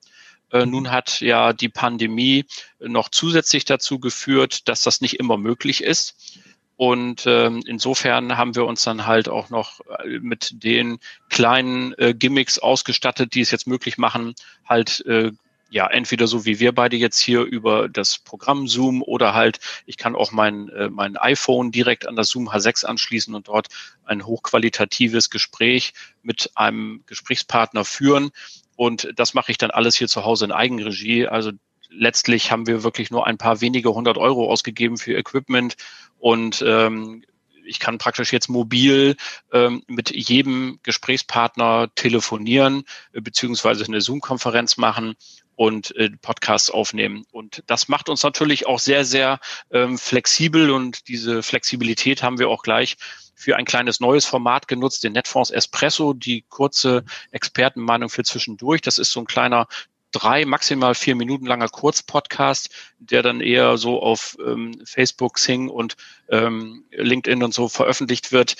Äh, 0.52 0.66
nun 0.66 0.90
hat 0.90 1.22
ja 1.22 1.54
die 1.54 1.70
Pandemie 1.70 2.46
noch 2.80 3.10
zusätzlich 3.10 3.64
dazu 3.66 4.00
geführt, 4.00 4.68
dass 4.68 4.82
das 4.82 5.00
nicht 5.00 5.20
immer 5.20 5.38
möglich 5.38 5.84
ist. 5.84 6.42
Und 6.78 7.26
ähm, 7.28 7.62
insofern 7.68 8.38
haben 8.38 8.56
wir 8.56 8.66
uns 8.66 8.84
dann 8.84 9.06
halt 9.06 9.30
auch 9.30 9.52
noch 9.52 9.82
äh, 10.04 10.20
mit 10.20 10.64
den 10.64 10.98
kleinen 11.30 11.94
äh, 12.00 12.16
Gimmicks 12.16 12.58
ausgestattet, 12.58 13.36
die 13.36 13.42
es 13.42 13.52
jetzt 13.52 13.68
möglich 13.68 14.00
machen, 14.00 14.34
halt 14.66 15.06
äh, 15.06 15.32
ja, 15.70 15.88
entweder 15.88 16.28
so 16.28 16.46
wie 16.46 16.60
wir 16.60 16.72
beide 16.74 16.96
jetzt 16.96 17.20
hier 17.20 17.42
über 17.42 17.90
das 17.90 18.20
Programm 18.20 18.68
Zoom 18.68 19.02
oder 19.02 19.34
halt, 19.34 19.60
ich 19.86 19.98
kann 19.98 20.16
auch 20.16 20.32
mein, 20.32 20.70
äh, 20.70 20.90
mein 20.90 21.18
iPhone 21.18 21.72
direkt 21.72 22.08
an 22.08 22.16
das 22.16 22.30
Zoom 22.30 22.50
H6 22.50 22.86
anschließen 22.86 23.36
und 23.36 23.48
dort 23.48 23.68
ein 24.06 24.26
hochqualitatives 24.26 25.30
Gespräch 25.30 25.94
mit 26.22 26.52
einem 26.56 27.04
Gesprächspartner 27.06 27.84
führen. 27.84 28.32
Und 28.76 29.12
das 29.16 29.34
mache 29.34 29.52
ich 29.52 29.58
dann 29.58 29.72
alles 29.72 29.96
hier 29.96 30.08
zu 30.08 30.24
Hause 30.24 30.46
in 30.46 30.52
Eigenregie. 30.52 31.28
Also 31.28 31.52
letztlich 31.90 32.52
haben 32.52 32.68
wir 32.68 32.84
wirklich 32.84 33.12
nur 33.12 33.28
ein 33.28 33.38
paar 33.38 33.62
wenige 33.62 33.94
hundert 33.94 34.18
Euro 34.18 34.50
ausgegeben 34.50 34.98
für 34.98 35.16
Equipment 35.16 35.76
und 36.20 36.64
ähm, 36.66 37.24
ich 37.66 37.80
kann 37.80 37.98
praktisch 37.98 38.32
jetzt 38.32 38.50
mobil 38.50 39.18
ähm, 39.52 39.84
mit 39.88 40.10
jedem 40.12 40.80
Gesprächspartner 40.84 41.90
telefonieren 41.96 42.84
äh, 43.12 43.22
beziehungsweise 43.22 43.86
eine 43.86 44.02
Zoom-Konferenz 44.02 44.78
machen 44.78 45.16
und 45.58 45.94
äh, 45.98 46.12
Podcasts 46.22 46.70
aufnehmen. 46.70 47.26
Und 47.32 47.64
das 47.66 47.88
macht 47.90 48.10
uns 48.10 48.24
natürlich 48.24 48.68
auch 48.68 48.80
sehr, 48.80 49.04
sehr 49.04 49.40
ähm, 49.72 49.98
flexibel 49.98 50.70
und 50.70 51.08
diese 51.10 51.44
Flexibilität 51.44 52.24
haben 52.24 52.38
wir 52.38 52.48
auch 52.48 52.62
gleich 52.62 52.96
für 53.34 53.56
ein 53.56 53.66
kleines 53.66 54.00
neues 54.00 54.26
Format 54.26 54.68
genutzt, 54.68 55.04
den 55.04 55.14
Netfonds 55.14 55.50
Espresso, 55.50 56.14
die 56.14 56.46
kurze 56.48 57.04
Expertenmeinung 57.32 58.10
für 58.10 58.24
zwischendurch. 58.24 58.82
Das 58.82 59.00
ist 59.00 59.12
so 59.12 59.20
ein 59.20 59.26
kleiner 59.26 59.68
drei, 60.12 60.46
maximal 60.46 60.94
vier 60.94 61.16
Minuten 61.16 61.48
langer 61.48 61.70
Kurzpodcast, 61.70 62.70
der 63.00 63.24
dann 63.24 63.42
eher 63.42 63.78
so 63.78 64.02
auf 64.02 64.38
ähm, 64.46 64.80
Facebook, 64.86 65.40
Sing 65.40 65.70
und 65.70 65.96
ähm, 66.30 66.86
LinkedIn 66.92 67.44
und 67.44 67.54
so 67.54 67.68
veröffentlicht 67.68 68.32
wird 68.32 68.56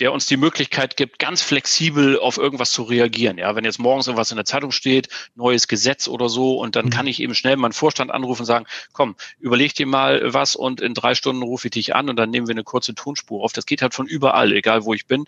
der 0.00 0.12
uns 0.12 0.26
die 0.26 0.38
Möglichkeit 0.38 0.96
gibt, 0.96 1.18
ganz 1.18 1.42
flexibel 1.42 2.18
auf 2.18 2.38
irgendwas 2.38 2.72
zu 2.72 2.82
reagieren. 2.82 3.38
Ja, 3.38 3.54
wenn 3.54 3.64
jetzt 3.64 3.78
morgens 3.78 4.06
irgendwas 4.06 4.30
in 4.30 4.36
der 4.36 4.46
Zeitung 4.46 4.72
steht, 4.72 5.08
neues 5.34 5.68
Gesetz 5.68 6.08
oder 6.08 6.28
so, 6.28 6.58
und 6.58 6.74
dann 6.74 6.86
mhm. 6.86 6.90
kann 6.90 7.06
ich 7.06 7.20
eben 7.20 7.34
schnell 7.34 7.56
meinen 7.56 7.72
Vorstand 7.72 8.10
anrufen 8.10 8.42
und 8.42 8.46
sagen, 8.46 8.66
komm, 8.92 9.14
überleg 9.38 9.74
dir 9.74 9.86
mal 9.86 10.32
was 10.32 10.56
und 10.56 10.80
in 10.80 10.94
drei 10.94 11.14
Stunden 11.14 11.42
rufe 11.42 11.68
ich 11.68 11.72
dich 11.72 11.94
an 11.94 12.08
und 12.08 12.16
dann 12.16 12.30
nehmen 12.30 12.48
wir 12.48 12.54
eine 12.54 12.64
kurze 12.64 12.94
Tonspur 12.94 13.44
auf. 13.44 13.52
Das 13.52 13.66
geht 13.66 13.82
halt 13.82 13.94
von 13.94 14.06
überall, 14.06 14.52
egal 14.52 14.84
wo 14.84 14.94
ich 14.94 15.06
bin. 15.06 15.26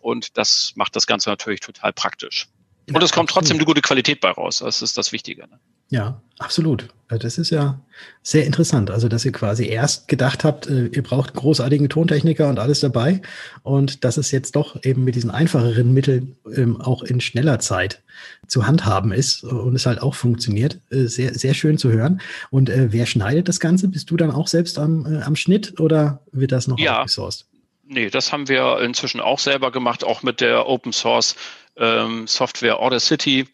Und 0.00 0.36
das 0.36 0.72
macht 0.74 0.96
das 0.96 1.06
Ganze 1.06 1.30
natürlich 1.30 1.60
total 1.60 1.92
praktisch. 1.92 2.48
Und 2.92 3.02
es 3.02 3.12
kommt 3.12 3.30
trotzdem 3.30 3.56
eine 3.56 3.64
gute 3.64 3.80
Qualität 3.80 4.20
bei 4.20 4.30
raus. 4.30 4.58
Das 4.58 4.82
ist 4.82 4.98
das 4.98 5.12
Wichtige. 5.12 5.42
Ne? 5.48 5.58
Ja, 5.94 6.20
absolut. 6.40 6.88
Äh, 7.08 7.20
das 7.20 7.38
ist 7.38 7.50
ja 7.50 7.80
sehr 8.20 8.46
interessant. 8.46 8.90
Also, 8.90 9.06
dass 9.06 9.24
ihr 9.24 9.30
quasi 9.30 9.68
erst 9.68 10.08
gedacht 10.08 10.42
habt, 10.42 10.66
äh, 10.66 10.86
ihr 10.86 11.04
braucht 11.04 11.34
großartigen 11.34 11.88
Tontechniker 11.88 12.48
und 12.48 12.58
alles 12.58 12.80
dabei. 12.80 13.22
Und 13.62 14.02
dass 14.02 14.16
es 14.16 14.32
jetzt 14.32 14.56
doch 14.56 14.82
eben 14.82 15.04
mit 15.04 15.14
diesen 15.14 15.30
einfacheren 15.30 15.94
Mitteln 15.94 16.36
ähm, 16.52 16.80
auch 16.80 17.04
in 17.04 17.20
schneller 17.20 17.60
Zeit 17.60 18.02
zu 18.48 18.66
handhaben 18.66 19.12
ist 19.12 19.44
und 19.44 19.76
es 19.76 19.86
halt 19.86 20.02
auch 20.02 20.16
funktioniert. 20.16 20.80
Äh, 20.90 21.04
sehr, 21.04 21.32
sehr 21.32 21.54
schön 21.54 21.78
zu 21.78 21.92
hören. 21.92 22.20
Und 22.50 22.72
wer 22.74 23.06
schneidet 23.06 23.48
das 23.48 23.60
Ganze? 23.60 23.86
Bist 23.86 24.10
du 24.10 24.16
dann 24.16 24.32
auch 24.32 24.48
selbst 24.48 24.76
am, 24.80 25.06
am 25.06 25.36
Schnitt 25.36 25.78
oder 25.78 26.22
wird 26.32 26.50
das 26.50 26.66
noch 26.66 26.80
ja. 26.80 27.02
outgesourced? 27.02 27.46
Nee, 27.86 28.10
das 28.10 28.32
haben 28.32 28.48
wir 28.48 28.80
inzwischen 28.80 29.20
auch 29.20 29.38
selber 29.38 29.70
gemacht, 29.70 30.02
auch 30.02 30.24
mit 30.24 30.40
der 30.40 30.66
Open 30.66 30.92
Source 30.92 31.36
ähm, 31.76 32.26
Software 32.26 32.80
Order 32.80 32.98
City 32.98 33.46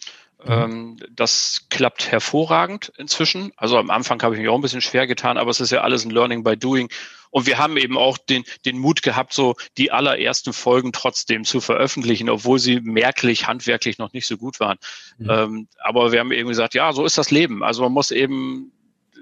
Mhm. 0.45 0.53
Ähm, 0.53 0.97
das 1.11 1.67
klappt 1.71 2.11
hervorragend 2.11 2.93
inzwischen. 2.97 3.53
Also 3.57 3.79
am 3.79 3.91
Anfang 3.91 4.23
habe 4.23 4.35
ich 4.35 4.41
mich 4.41 4.49
auch 4.49 4.55
ein 4.55 4.63
bisschen 4.63 4.81
schwer 4.81 5.07
getan, 5.07 5.39
aber 5.39 5.51
es 5.51 5.61
ist 5.61 5.71
ja 5.71 5.83
alles 5.83 6.05
ein 6.05 6.11
Learning 6.11 6.43
by 6.43 6.57
Doing. 6.57 6.91
Und 7.31 7.47
wir 7.47 7.59
haben 7.59 7.77
eben 7.77 7.97
auch 7.97 8.19
den, 8.19 8.45
den 8.65 8.79
Mut 8.79 9.03
gehabt, 9.03 9.33
so 9.33 9.55
die 9.79 9.93
allerersten 9.93 10.53
Folgen 10.53 10.93
trotzdem 10.93 11.45
zu 11.45 11.61
veröffentlichen, 11.61 12.29
obwohl 12.29 12.59
sie 12.59 12.81
merklich, 12.81 13.47
handwerklich 13.47 13.99
noch 13.99 14.13
nicht 14.13 14.27
so 14.27 14.37
gut 14.37 14.59
waren. 14.61 14.79
Mhm. 15.19 15.31
Ähm, 15.31 15.69
aber 15.79 16.13
wir 16.13 16.21
haben 16.21 16.33
eben 16.33 16.49
gesagt, 16.49 16.75
ja, 16.75 16.93
so 16.93 17.05
ist 17.05 17.19
das 17.19 17.31
Leben. 17.31 17.63
Also 17.63 17.83
man 17.83 17.93
muss 17.93 18.11
eben, 18.11 18.73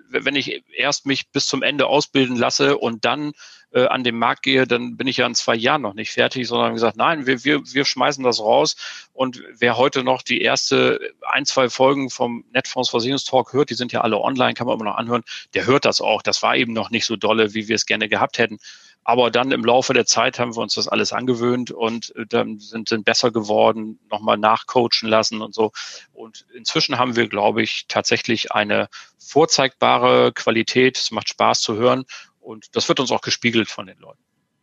wenn 0.09 0.37
ich 0.37 0.63
erst 0.75 1.05
mich 1.05 1.31
bis 1.31 1.47
zum 1.47 1.63
Ende 1.63 1.87
ausbilden 1.87 2.37
lasse 2.37 2.79
und 2.79 3.05
dann 3.05 3.33
äh, 3.73 3.87
an 3.87 4.05
den 4.05 4.19
Markt 4.19 4.43
gehe, 4.43 4.67
dann 4.67 4.97
bin 4.97 5.07
ich 5.07 5.19
ja 5.19 5.27
in 5.27 5.35
zwei 5.35 5.55
Jahren 5.55 5.83
noch 5.83 5.95
nicht 5.95 6.13
fertig, 6.13 6.49
sondern 6.49 6.75
gesagt, 6.75 6.97
nein, 6.97 7.27
wir, 7.27 7.45
wir, 7.45 7.61
wir 7.65 7.85
schmeißen 7.85 8.25
das 8.25 8.41
raus. 8.41 8.77
Und 9.13 9.43
wer 9.59 9.77
heute 9.77 10.05
noch 10.05 10.23
die 10.23 10.41
erste 10.41 11.01
ein, 11.23 11.45
zwei 11.45 11.69
Folgen 11.69 12.11
vom 12.11 12.45
Netfonds 12.53 12.91
Versicherungstalk 12.91 13.53
hört, 13.53 13.71
die 13.71 13.75
sind 13.75 13.93
ja 13.93 14.01
alle 14.01 14.21
online, 14.21 14.55
kann 14.55 14.67
man 14.67 14.77
immer 14.77 14.91
noch 14.91 14.97
anhören, 14.97 15.25
der 15.55 15.67
hört 15.67 15.85
das 15.85 16.01
auch. 16.01 16.23
Das 16.23 16.43
war 16.43 16.57
eben 16.57 16.73
noch 16.73 16.91
nicht 16.91 17.05
so 17.05 17.17
dolle, 17.17 17.55
wie 17.55 17.69
wir 17.69 17.77
es 17.77 17.87
gerne 17.87 18.09
gehabt 18.09 18.39
hätten. 18.39 18.59
Aber 19.05 19.31
dann 19.31 19.53
im 19.53 19.65
Laufe 19.65 19.95
der 19.95 20.05
Zeit 20.05 20.39
haben 20.39 20.55
wir 20.55 20.61
uns 20.61 20.75
das 20.75 20.87
alles 20.87 21.15
angewöhnt 21.15 21.71
und 21.71 22.15
äh, 22.17 22.27
dann 22.27 22.59
sind, 22.59 22.89
sind 22.89 23.05
besser 23.05 23.31
geworden, 23.31 23.99
nochmal 24.11 24.37
nachcoachen 24.37 25.09
lassen 25.09 25.41
und 25.41 25.55
so. 25.55 25.73
Und 26.13 26.45
inzwischen 26.55 26.99
haben 26.99 27.17
wir, 27.17 27.29
glaube 27.29 27.63
ich, 27.63 27.87
tatsächlich 27.89 28.53
eine 28.53 28.89
vorzeigbare 29.19 30.33
Qualität. 30.33 30.99
Es 30.99 31.11
macht 31.11 31.29
Spaß 31.31 31.61
zu 31.61 31.77
hören 31.77 32.05
und 32.49 32.75
das 32.77 32.89
wird 32.89 32.99
uns 32.99 33.11
auch 33.11 33.21
gespiegelt 33.21 33.69
von 33.69 33.87
den 33.87 33.99
Leuten. 33.99 34.23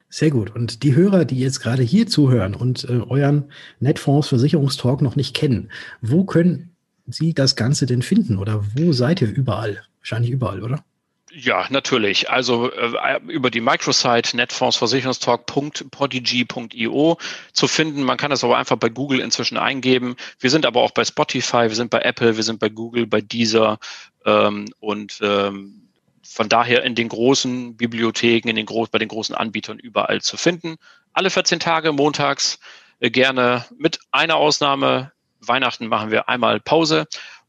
Sehr 0.10 0.32
gut. 0.32 0.56
Und 0.56 0.84
die 0.84 0.96
Hörer, 0.96 1.26
die 1.26 1.40
jetzt 1.40 1.60
gerade 1.60 1.84
hier 1.84 2.08
zuhören 2.08 2.56
und 2.56 2.86
äh, 2.86 3.02
euren 3.10 3.52
Netfonds 3.80 4.30
Versicherungstalk 4.30 5.02
noch 5.02 5.16
nicht 5.16 5.36
kennen, 5.36 5.72
wo 6.02 6.24
können 6.26 6.76
Sie 7.06 7.34
das 7.34 7.56
Ganze 7.56 7.86
denn 7.86 8.02
finden 8.02 8.38
oder 8.38 8.66
wo 8.76 8.92
seid 8.92 9.22
ihr 9.22 9.30
überall? 9.30 9.84
Wahrscheinlich 10.00 10.32
überall, 10.32 10.62
oder? 10.64 10.84
Ja, 11.32 11.68
natürlich. 11.70 12.30
Also 12.30 12.72
äh, 12.72 13.20
über 13.28 13.52
die 13.52 13.62
Microsite 13.62 14.36
netfondsversicherungstalk.podigy.io 14.38 17.18
zu 17.52 17.68
finden. 17.68 18.04
Man 18.04 18.18
kann 18.18 18.32
das 18.32 18.46
aber 18.46 18.58
einfach 18.58 18.78
bei 18.78 18.90
Google 18.90 19.20
inzwischen 19.20 19.58
eingeben. 19.58 20.16
Wir 20.40 20.50
sind 20.50 20.66
aber 20.66 20.82
auch 20.82 20.92
bei 20.92 21.04
Spotify, 21.04 21.64
wir 21.64 21.76
sind 21.76 21.92
bei 21.92 22.00
Apple, 22.00 22.38
wir 22.38 22.44
sind 22.44 22.60
bei 22.60 22.70
Google, 22.70 23.06
bei 23.06 23.20
Deezer 23.22 23.80
ähm, 24.26 24.70
und 24.80 25.20
ähm, 25.22 25.85
von 26.26 26.50
daher 26.50 26.84
in 26.84 26.96
den 26.96 27.10
großen 27.10 27.78
Bibliotheken, 27.78 28.50
in 28.50 28.56
den 28.56 28.66
groß, 28.66 28.90
bei 28.90 28.98
den 28.98 29.08
großen 29.08 29.36
Anbietern 29.36 29.80
überall 29.80 30.22
zu 30.22 30.38
finden. 30.38 30.76
Alle 31.14 31.30
14 31.30 31.60
Tage 31.60 31.92
montags 31.92 32.60
äh, 33.00 33.10
gerne 33.10 33.66
mit 33.78 34.00
einer 34.12 34.36
Ausnahme. 34.36 35.12
Weihnachten 35.40 35.88
machen 35.88 36.12
wir 36.12 36.28
einmal 36.28 36.60
Pause 36.60 37.06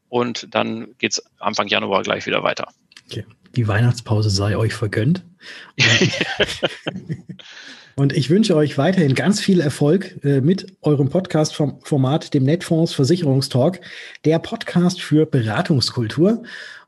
und 0.09 0.47
dann 0.53 0.95
geht 0.99 1.13
es 1.13 1.23
Anfang 1.39 1.67
Januar 1.67 2.03
gleich 2.03 2.25
wieder 2.25 2.43
weiter. 2.43 2.67
Okay. 3.05 3.25
Die 3.55 3.67
Weihnachtspause 3.67 4.29
sei 4.29 4.55
euch 4.55 4.73
vergönnt. 4.73 5.23
Und 7.95 8.13
ich 8.13 8.29
wünsche 8.29 8.55
euch 8.55 8.77
weiterhin 8.77 9.15
ganz 9.15 9.39
viel 9.39 9.59
Erfolg 9.59 10.23
äh, 10.23 10.39
mit 10.39 10.77
eurem 10.83 11.09
Podcast-Format, 11.09 12.35
dem 12.35 12.43
Netfonds 12.43 12.93
Versicherungstalk, 12.93 13.81
der 14.23 14.37
Podcast 14.37 15.01
für 15.01 15.25
Beratungskultur 15.25 16.43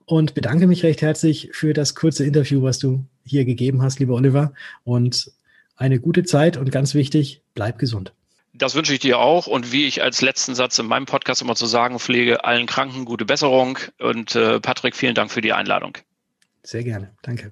und 0.09 0.33
bedanke 0.33 0.65
mich 0.65 0.81
recht 0.81 1.03
herzlich 1.03 1.49
für 1.51 1.73
das 1.73 1.93
kurze 1.93 2.25
Interview, 2.25 2.63
was 2.63 2.79
du 2.79 3.05
hier 3.23 3.45
gegeben 3.45 3.83
hast, 3.83 3.99
lieber 3.99 4.15
Oliver. 4.15 4.53
Und 4.83 5.31
eine 5.75 5.99
gute 5.99 6.23
Zeit 6.23 6.57
und 6.57 6.71
ganz 6.71 6.95
wichtig, 6.95 7.43
bleib 7.53 7.77
gesund. 7.77 8.11
Das 8.53 8.73
wünsche 8.73 8.91
ich 8.91 8.99
dir 8.99 9.19
auch. 9.19 9.45
Und 9.45 9.71
wie 9.71 9.85
ich 9.85 10.01
als 10.01 10.21
letzten 10.21 10.55
Satz 10.55 10.79
in 10.79 10.87
meinem 10.87 11.05
Podcast 11.05 11.43
immer 11.43 11.55
zu 11.55 11.67
sagen 11.67 11.99
pflege, 11.99 12.43
allen 12.43 12.65
Kranken 12.65 13.05
gute 13.05 13.23
Besserung. 13.23 13.77
Und 13.99 14.35
äh, 14.35 14.59
Patrick, 14.59 14.95
vielen 14.95 15.13
Dank 15.13 15.29
für 15.29 15.41
die 15.41 15.53
Einladung. 15.53 15.95
Sehr 16.63 16.83
gerne. 16.83 17.11
Danke. 17.21 17.51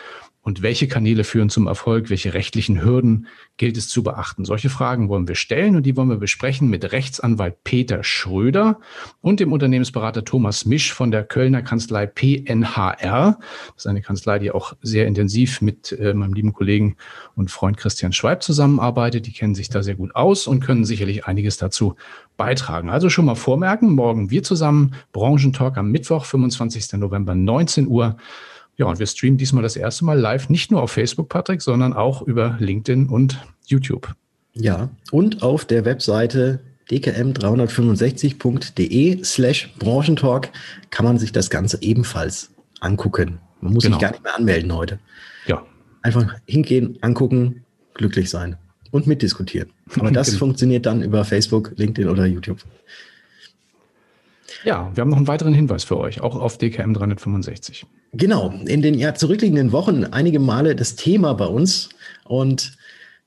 Und 0.44 0.60
welche 0.60 0.88
Kanäle 0.88 1.22
führen 1.22 1.50
zum 1.50 1.68
Erfolg? 1.68 2.10
Welche 2.10 2.34
rechtlichen 2.34 2.82
Hürden 2.82 3.28
gilt 3.58 3.76
es 3.76 3.88
zu 3.88 4.02
beachten? 4.02 4.44
Solche 4.44 4.70
Fragen 4.70 5.08
wollen 5.08 5.28
wir 5.28 5.36
stellen 5.36 5.76
und 5.76 5.86
die 5.86 5.96
wollen 5.96 6.08
wir 6.08 6.16
besprechen 6.16 6.68
mit 6.68 6.90
Rechtsanwalt 6.90 7.62
Peter 7.62 8.02
Schröder 8.02 8.80
und 9.20 9.38
dem 9.38 9.52
Unternehmensberater 9.52 10.24
Thomas 10.24 10.66
Misch 10.66 10.92
von 10.92 11.12
der 11.12 11.22
Kölner 11.22 11.62
Kanzlei 11.62 12.06
PNHR. 12.06 13.38
Das 13.66 13.76
ist 13.76 13.86
eine 13.86 14.02
Kanzlei, 14.02 14.40
die 14.40 14.50
auch 14.50 14.72
sehr 14.82 15.06
intensiv 15.06 15.60
mit 15.60 15.92
äh, 15.92 16.12
meinem 16.12 16.34
lieben 16.34 16.52
Kollegen 16.52 16.96
und 17.36 17.52
Freund 17.52 17.76
Christian 17.76 18.12
Schweib 18.12 18.42
zusammenarbeitet. 18.42 19.26
Die 19.26 19.32
kennen 19.32 19.54
sich 19.54 19.68
da 19.68 19.84
sehr 19.84 19.94
gut 19.94 20.16
aus 20.16 20.48
und 20.48 20.58
können 20.58 20.84
sicherlich 20.84 21.24
einiges 21.24 21.56
dazu 21.56 21.94
beitragen. 22.36 22.90
Also 22.90 23.10
schon 23.10 23.26
mal 23.26 23.36
vormerken, 23.36 23.94
morgen 23.94 24.30
wir 24.30 24.42
zusammen, 24.42 24.94
Branchentalk 25.12 25.76
am 25.76 25.92
Mittwoch, 25.92 26.24
25. 26.24 26.94
November, 26.94 27.36
19 27.36 27.86
Uhr. 27.86 28.16
Ja, 28.82 28.88
und 28.88 28.98
wir 28.98 29.06
streamen 29.06 29.38
diesmal 29.38 29.62
das 29.62 29.76
erste 29.76 30.04
Mal 30.04 30.18
live, 30.18 30.48
nicht 30.48 30.72
nur 30.72 30.82
auf 30.82 30.90
Facebook, 30.90 31.28
Patrick, 31.28 31.62
sondern 31.62 31.92
auch 31.92 32.22
über 32.22 32.56
LinkedIn 32.58 33.08
und 33.08 33.38
YouTube. 33.64 34.12
Ja, 34.54 34.90
und 35.12 35.44
auf 35.44 35.64
der 35.64 35.84
Webseite 35.84 36.58
dkm365.de 36.90 39.22
slash 39.22 39.72
Branchentalk 39.78 40.48
kann 40.90 41.06
man 41.06 41.16
sich 41.16 41.30
das 41.30 41.48
Ganze 41.48 41.78
ebenfalls 41.80 42.50
angucken. 42.80 43.38
Man 43.60 43.72
muss 43.72 43.84
genau. 43.84 43.98
sich 43.98 44.02
gar 44.02 44.10
nicht 44.10 44.24
mehr 44.24 44.34
anmelden 44.34 44.74
heute. 44.74 44.98
Ja. 45.46 45.64
Einfach 46.02 46.34
hingehen, 46.44 46.98
angucken, 47.02 47.62
glücklich 47.94 48.30
sein 48.30 48.56
und 48.90 49.06
mitdiskutieren. 49.06 49.70
Aber 49.96 50.10
das 50.14 50.26
genau. 50.26 50.40
funktioniert 50.40 50.86
dann 50.86 51.02
über 51.02 51.24
Facebook, 51.24 51.70
LinkedIn 51.76 52.10
oder 52.10 52.26
YouTube. 52.26 52.58
Ja, 54.64 54.90
wir 54.94 55.00
haben 55.00 55.10
noch 55.10 55.16
einen 55.16 55.28
weiteren 55.28 55.54
Hinweis 55.54 55.84
für 55.84 55.98
euch, 55.98 56.20
auch 56.20 56.36
auf 56.36 56.58
DKM 56.58 56.94
365. 56.94 57.86
Genau, 58.12 58.52
in 58.66 58.82
den 58.82 58.94
ja, 58.94 59.14
zurückliegenden 59.14 59.72
Wochen 59.72 60.04
einige 60.04 60.38
Male 60.38 60.76
das 60.76 60.96
Thema 60.96 61.34
bei 61.34 61.46
uns. 61.46 61.88
Und 62.24 62.76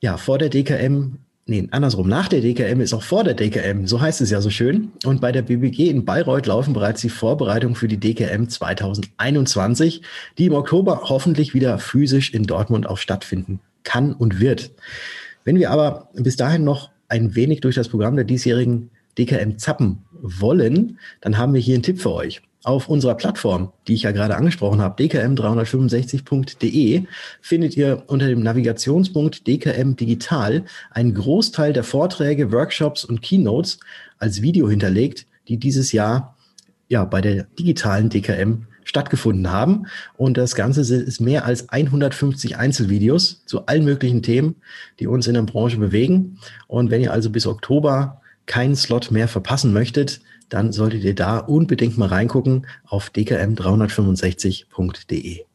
ja, 0.01 0.17
vor 0.17 0.37
der 0.37 0.49
DKM, 0.49 1.17
nee, 1.47 1.67
andersrum, 1.71 2.07
nach 2.07 2.27
der 2.27 2.41
DKM 2.41 2.81
ist 2.81 2.93
auch 2.93 3.01
vor 3.01 3.23
der 3.23 3.33
DKM, 3.33 3.87
so 3.87 3.99
heißt 3.99 4.21
es 4.21 4.29
ja 4.29 4.41
so 4.41 4.49
schön. 4.49 4.91
Und 5.03 5.21
bei 5.21 5.31
der 5.31 5.41
BBG 5.41 5.89
in 5.89 6.05
Bayreuth 6.05 6.45
laufen 6.45 6.73
bereits 6.73 7.01
die 7.01 7.09
Vorbereitungen 7.09 7.75
für 7.75 7.87
die 7.87 7.99
DKM 7.99 8.47
2021, 8.47 10.03
die 10.37 10.45
im 10.45 10.53
Oktober 10.53 11.01
hoffentlich 11.05 11.53
wieder 11.53 11.79
physisch 11.79 12.33
in 12.33 12.43
Dortmund 12.43 12.87
auch 12.87 12.97
stattfinden 12.97 13.59
kann 13.83 14.13
und 14.13 14.39
wird. 14.39 14.71
Wenn 15.43 15.57
wir 15.57 15.71
aber 15.71 16.09
bis 16.13 16.35
dahin 16.35 16.63
noch 16.63 16.91
ein 17.07 17.35
wenig 17.35 17.61
durch 17.61 17.75
das 17.75 17.89
Programm 17.89 18.15
der 18.15 18.25
diesjährigen 18.25 18.89
DKM 19.17 19.57
zappen 19.57 20.04
wollen, 20.21 20.99
dann 21.21 21.37
haben 21.37 21.53
wir 21.53 21.61
hier 21.61 21.75
einen 21.75 21.83
Tipp 21.83 22.01
für 22.01 22.13
euch. 22.13 22.41
Auf 22.63 22.89
unserer 22.89 23.13
Plattform, 23.13 23.71
die 23.87 23.93
ich 23.93 24.03
ja 24.03 24.11
gerade 24.11 24.35
angesprochen 24.35 24.81
habe, 24.81 25.03
dkm365.de, 25.03 27.03
findet 27.39 27.77
ihr 27.77 28.03
unter 28.07 28.27
dem 28.27 28.41
Navigationspunkt 28.41 29.45
DKM 29.45 29.95
Digital 29.95 30.65
einen 30.89 31.13
Großteil 31.13 31.73
der 31.73 31.83
Vorträge, 31.83 32.51
Workshops 32.51 33.05
und 33.05 33.21
Keynotes 33.21 33.79
als 34.17 34.41
Video 34.41 34.67
hinterlegt, 34.67 35.27
die 35.47 35.57
dieses 35.57 35.91
Jahr 35.91 36.35
ja 36.87 37.05
bei 37.05 37.21
der 37.21 37.43
digitalen 37.59 38.09
DKM 38.09 38.67
stattgefunden 38.83 39.51
haben. 39.51 39.87
Und 40.15 40.37
das 40.37 40.55
Ganze 40.55 40.81
ist 40.81 41.19
mehr 41.19 41.45
als 41.45 41.69
150 41.69 42.57
Einzelvideos 42.57 43.43
zu 43.45 43.65
allen 43.65 43.83
möglichen 43.83 44.23
Themen, 44.23 44.55
die 44.99 45.07
uns 45.07 45.27
in 45.27 45.33
der 45.33 45.41
Branche 45.41 45.77
bewegen. 45.77 46.39
Und 46.67 46.91
wenn 46.91 47.01
ihr 47.01 47.11
also 47.11 47.29
bis 47.29 47.45
Oktober 47.45 48.21
keinen 48.45 48.75
Slot 48.75 49.09
mehr 49.11 49.27
verpassen 49.27 49.73
möchtet, 49.73 50.21
dann 50.49 50.71
solltet 50.71 51.03
ihr 51.03 51.15
da 51.15 51.39
unbedingt 51.39 51.97
mal 51.97 52.09
reingucken 52.09 52.67
auf 52.85 53.09
dkm365.de. 53.09 55.45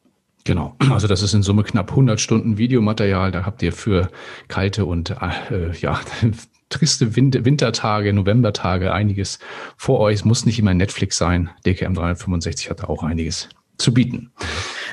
Genau, 0.44 0.74
also 0.78 1.06
das 1.06 1.22
ist 1.22 1.34
in 1.34 1.42
Summe 1.42 1.64
knapp 1.64 1.90
100 1.90 2.18
Stunden 2.18 2.56
Videomaterial. 2.56 3.30
Da 3.30 3.44
habt 3.44 3.62
ihr 3.62 3.72
für 3.72 4.08
kalte 4.48 4.86
und 4.86 5.10
äh, 5.10 5.72
ja 5.78 6.00
triste 6.70 7.14
Winter 7.14 7.44
Wintertage, 7.44 8.12
Novembertage 8.12 8.92
einiges 8.92 9.38
vor 9.76 10.00
euch. 10.00 10.16
Es 10.16 10.24
muss 10.24 10.46
nicht 10.46 10.58
immer 10.58 10.72
Netflix 10.72 11.18
sein. 11.18 11.50
DKM 11.66 11.94
365 11.94 12.70
hat 12.70 12.80
da 12.80 12.84
auch 12.84 13.02
einiges 13.02 13.50
zu 13.76 13.92
bieten. 13.92 14.32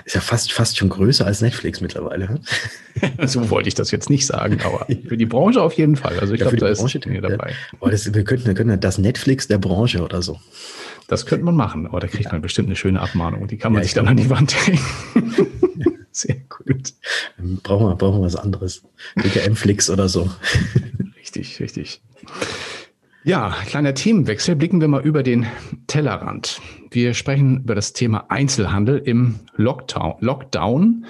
Ist 0.08 0.14
ja 0.14 0.22
fast, 0.22 0.54
fast 0.54 0.78
schon 0.78 0.88
größer 0.88 1.26
als 1.26 1.42
Netflix 1.42 1.82
mittlerweile. 1.82 2.40
so 3.26 3.50
wollte 3.50 3.68
ich 3.68 3.76
das 3.76 3.92
jetzt 3.92 4.10
nicht 4.10 4.26
sagen, 4.26 4.62
aber 4.64 4.88
für 5.10 5.18
die 5.18 5.26
Branche 5.26 5.62
auf 5.62 5.74
jeden 5.74 5.98
Fall. 5.98 6.18
Also 6.18 6.34
ich 6.34 6.40
ja, 6.40 6.46
glaube, 6.46 6.56
da 6.66 6.74
Branche, 6.74 6.98
ist 6.98 7.06
Dinge 7.06 7.20
dabei. 7.20 7.54
Ja. 7.82 7.90
Das, 7.90 8.14
wir, 8.14 8.24
könnten, 8.24 8.46
wir 8.46 8.54
könnten 8.54 8.80
das 8.80 9.00
Netflix 9.00 9.50
der 9.50 9.58
Branche 9.58 10.02
oder 10.02 10.22
so. 10.22 10.40
Das 11.10 11.26
könnte 11.26 11.44
man 11.44 11.56
machen, 11.56 11.88
aber 11.88 12.00
da 12.00 12.08
kriegt 12.08 12.24
ja. 12.24 12.32
man 12.32 12.42
bestimmt 12.42 12.70
eine 12.70 12.78
schöne 12.78 13.02
Abmahnung. 13.02 13.50
Die 13.50 13.58
kann 13.58 13.74
man 13.74 13.84
sich 13.84 13.96
dann 13.96 14.08
an 14.08 14.16
die 14.16 14.30
Wand 14.30 14.56
hängen. 14.66 14.80
Sehr 16.14 16.38
gut. 16.48 16.94
Brauchen 17.64 17.88
wir, 17.88 17.96
brauchen 17.98 18.22
wir 18.22 18.26
was 18.28 18.38
anderes. 18.38 18.84
DKM-Flix 19.22 19.90
oder 19.90 20.08
so. 20.08 20.32
richtig, 21.20 21.60
richtig. 21.60 22.02
Ja, 23.28 23.54
kleiner 23.66 23.94
Themenwechsel. 23.94 24.56
Blicken 24.56 24.80
wir 24.80 24.88
mal 24.88 25.02
über 25.06 25.22
den 25.22 25.48
Tellerrand. 25.88 26.62
Wir 26.92 27.14
sprechen 27.14 27.60
über 27.60 27.76
das 27.76 27.92
Thema 27.92 28.28
Einzelhandel 28.30 29.00
im 29.00 29.42
Lockdown. 29.58 31.06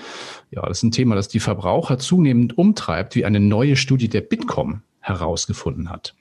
Ja, 0.49 0.63
das 0.63 0.80
ist 0.80 0.84
ein 0.84 0.91
Thema, 0.91 1.13
das 1.13 1.27
die 1.27 1.39
Verbraucher 1.39 1.99
zunehmend 1.99 2.58
umtreibt, 2.58 3.13
wie 3.13 3.23
eine 3.23 3.39
neue 3.39 3.75
Studie 3.75 4.10
der 4.10 4.21
Bitkom 4.21 4.82
herausgefunden 4.99 5.91
hat. 5.91 6.15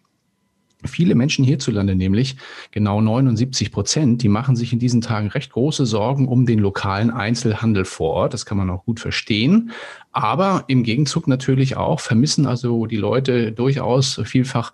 Viele 0.84 1.14
Menschen 1.14 1.46
hierzulande 1.46 1.94
nämlich, 1.94 2.36
genau 2.72 3.00
79 3.00 3.72
Prozent, 3.72 4.22
die 4.22 4.28
machen 4.28 4.54
sich 4.54 4.74
in 4.74 4.78
diesen 4.78 5.00
Tagen 5.00 5.28
recht 5.28 5.52
große 5.52 5.86
Sorgen 5.86 6.28
um 6.28 6.44
den 6.44 6.58
lokalen 6.58 7.10
Einzelhandel 7.10 7.86
vor 7.86 8.12
Ort. 8.12 8.34
Das 8.34 8.44
kann 8.44 8.58
man 8.58 8.68
auch 8.68 8.84
gut 8.84 9.00
verstehen. 9.00 9.70
Aber 10.12 10.64
im 10.66 10.82
Gegenzug 10.82 11.26
natürlich 11.26 11.78
auch 11.78 12.00
vermissen 12.00 12.44
also 12.44 12.84
die 12.84 12.98
Leute 12.98 13.52
durchaus 13.52 14.20
vielfach 14.24 14.72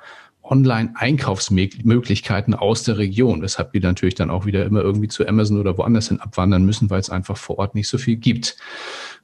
Online-Einkaufsmöglichkeiten 0.52 2.54
aus 2.54 2.82
der 2.82 2.98
Region, 2.98 3.40
weshalb 3.40 3.72
die 3.72 3.80
natürlich 3.80 4.14
dann 4.14 4.28
auch 4.28 4.44
wieder 4.44 4.66
immer 4.66 4.82
irgendwie 4.82 5.08
zu 5.08 5.26
Amazon 5.26 5.58
oder 5.58 5.78
woanders 5.78 6.08
hin 6.08 6.20
abwandern 6.20 6.66
müssen, 6.66 6.90
weil 6.90 7.00
es 7.00 7.08
einfach 7.08 7.38
vor 7.38 7.58
Ort 7.58 7.74
nicht 7.74 7.88
so 7.88 7.96
viel 7.96 8.16
gibt. 8.16 8.58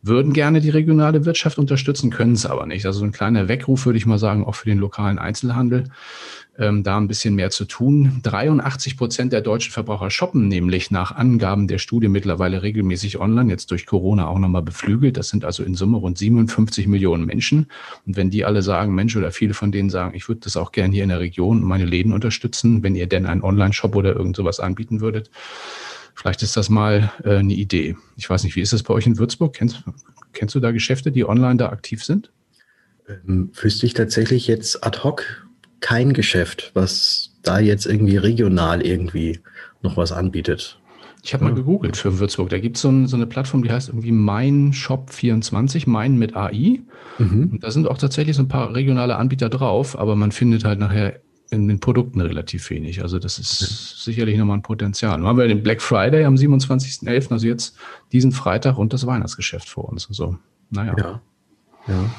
Würden 0.01 0.33
gerne 0.33 0.61
die 0.61 0.71
regionale 0.71 1.27
Wirtschaft 1.27 1.59
unterstützen, 1.59 2.11
können 2.11 2.33
es 2.33 2.47
aber 2.47 2.65
nicht. 2.65 2.87
Also 2.87 3.05
ein 3.05 3.13
kleiner 3.13 3.49
Weckruf 3.49 3.85
würde 3.85 3.99
ich 3.99 4.07
mal 4.07 4.19
sagen, 4.19 4.45
auch 4.45 4.55
für 4.55 4.71
den 4.71 4.79
lokalen 4.79 5.19
Einzelhandel 5.19 5.91
ähm, 6.59 6.83
da 6.83 6.97
ein 6.99 7.09
bisschen 7.09 7.35
mehr 7.35 7.51
zu 7.51 7.65
tun. 7.65 8.21
83 8.23 8.97
Prozent 8.97 9.33
der 9.33 9.41
deutschen 9.41 9.73
Verbraucher 9.73 10.11
shoppen 10.11 10.49
nämlich 10.49 10.91
nach 10.91 11.13
Angaben 11.13 11.69
der 11.69 11.79
Studie 11.79 12.09
mittlerweile 12.09 12.63
regelmäßig 12.63 13.21
online, 13.21 13.51
jetzt 13.51 13.71
durch 13.71 13.87
Corona 13.87 14.27
auch 14.27 14.39
nochmal 14.39 14.63
beflügelt. 14.63 15.17
Das 15.17 15.29
sind 15.29 15.45
also 15.45 15.63
in 15.63 15.75
Summe 15.75 15.99
rund 15.99 16.19
57 16.19 16.89
Millionen 16.89 17.25
Menschen. 17.25 17.67
Und 18.07 18.17
wenn 18.17 18.31
die 18.31 18.45
alle 18.45 18.63
sagen, 18.63 18.95
Mensch, 18.95 19.17
oder 19.17 19.31
viele 19.31 19.55
von 19.55 19.73
denen 19.73 19.89
sagen, 19.89 20.15
ich 20.15 20.29
würde 20.29 20.41
das 20.43 20.57
auch 20.57 20.73
gerne 20.73 20.93
hier 20.93 21.05
in 21.05 21.11
der 21.11 21.21
Region 21.21 21.63
meine 21.63 21.85
Läden 21.85 22.13
unterstützen, 22.13 22.83
wenn 22.83 22.97
ihr 22.97 23.07
denn 23.07 23.27
einen 23.27 23.43
Online-Shop 23.43 23.95
oder 23.95 24.17
irgend 24.17 24.37
sowas 24.37 24.61
anbieten 24.61 25.01
würdet, 25.01 25.31
Vielleicht 26.15 26.43
ist 26.43 26.57
das 26.57 26.69
mal 26.69 27.13
äh, 27.23 27.37
eine 27.37 27.53
Idee. 27.53 27.97
Ich 28.17 28.29
weiß 28.29 28.43
nicht, 28.43 28.57
wie 28.57 28.61
ist 28.61 28.73
das 28.73 28.83
bei 28.83 28.93
euch 28.93 29.07
in 29.07 29.19
Würzburg? 29.19 29.55
Kennst, 29.55 29.85
kennst 30.33 30.53
du 30.53 30.59
da 30.59 30.73
Geschäfte, 30.73 31.13
die 31.13 31.25
online 31.25 31.59
da 31.59 31.69
aktiv 31.69 32.03
sind? 32.03 32.33
Ähm, 33.09 33.53
wüsste 33.55 33.87
ich 33.87 33.95
tatsächlich 33.95 34.49
jetzt 34.49 34.85
ad 34.85 35.05
hoc 35.05 35.48
kein 35.81 36.13
Geschäft, 36.13 36.71
was 36.75 37.31
da 37.43 37.59
jetzt 37.59 37.87
irgendwie 37.87 38.17
regional 38.17 38.83
irgendwie 38.83 39.41
noch 39.83 39.97
was 39.97 40.13
anbietet. 40.13 40.79
Ich 41.23 41.35
habe 41.35 41.45
mal 41.45 41.55
gegoogelt 41.55 41.97
für 41.97 42.19
Würzburg. 42.19 42.49
Da 42.49 42.59
gibt 42.59 42.77
es 42.77 42.83
so, 42.83 42.89
ein, 42.89 43.07
so, 43.07 43.17
eine 43.17 43.27
Plattform, 43.27 43.63
die 43.63 43.71
heißt 43.71 43.89
irgendwie 43.89 44.13
Mein 44.13 44.73
Shop 44.73 45.11
24, 45.11 45.87
Mein 45.87 46.17
mit 46.17 46.37
AI. 46.37 46.81
Mhm. 47.19 47.51
Und 47.53 47.65
da 47.65 47.71
sind 47.71 47.89
auch 47.89 47.99
tatsächlich 47.99 48.37
so 48.37 48.43
ein 48.43 48.49
paar 48.49 48.75
regionale 48.75 49.17
Anbieter 49.17 49.49
drauf, 49.49 49.99
aber 49.99 50.17
man 50.17 50.33
findet 50.33 50.65
halt 50.65 50.79
nachher 50.79 51.21
in 51.51 51.67
den 51.67 51.81
Produkten 51.81 52.21
relativ 52.21 52.69
wenig. 52.71 53.03
Also 53.03 53.19
das 53.19 53.39
ist 53.39 53.63
okay. 53.63 54.13
sicherlich 54.13 54.37
nochmal 54.37 54.59
ein 54.59 54.63
Potenzial. 54.63 55.19
Nun 55.19 55.27
haben 55.27 55.39
wir 55.39 55.49
den 55.49 55.63
Black 55.63 55.83
Friday 55.83 56.25
am 56.25 56.35
27.11., 56.35 57.33
also 57.33 57.47
jetzt 57.47 57.77
diesen 58.13 58.33
Freitag 58.33 58.79
und 58.79 58.93
das 58.93 59.07
Weihnachtsgeschäft 59.07 59.69
vor 59.69 59.89
uns. 59.89 60.09
Also, 60.09 60.37
naja. 60.71 60.95
Ja. 60.99 61.21
ja. 61.89 62.11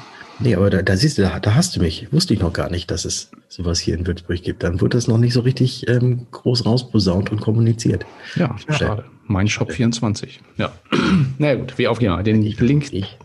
Nee, 0.42 0.54
aber 0.54 0.70
da, 0.70 0.82
da 0.82 0.96
siehst 0.96 1.18
du, 1.18 1.22
da, 1.22 1.38
da, 1.38 1.54
hast 1.54 1.76
du 1.76 1.80
mich. 1.80 2.10
Wusste 2.12 2.32
ich 2.32 2.40
noch 2.40 2.52
gar 2.52 2.70
nicht, 2.70 2.90
dass 2.90 3.04
es 3.04 3.30
sowas 3.48 3.78
hier 3.78 3.94
in 3.94 4.06
Würzburg 4.06 4.42
gibt. 4.42 4.62
Dann 4.62 4.80
wurde 4.80 4.96
das 4.96 5.06
noch 5.06 5.18
nicht 5.18 5.34
so 5.34 5.40
richtig 5.40 5.86
ähm, 5.88 6.26
groß 6.30 6.64
rausposaunt 6.64 7.30
und 7.30 7.40
kommuniziert. 7.40 8.06
Ja, 8.36 8.56
schade. 8.68 9.04
Mein 9.26 9.48
Shop 9.48 9.70
24. 9.70 10.40
Ja. 10.56 10.72
Na 11.38 11.54
gut, 11.54 11.76
wie 11.76 11.88
auf 11.88 12.00
jeden 12.00 12.24
Den 12.24 12.42
Link. 12.42 12.92
Ich, 12.92 13.18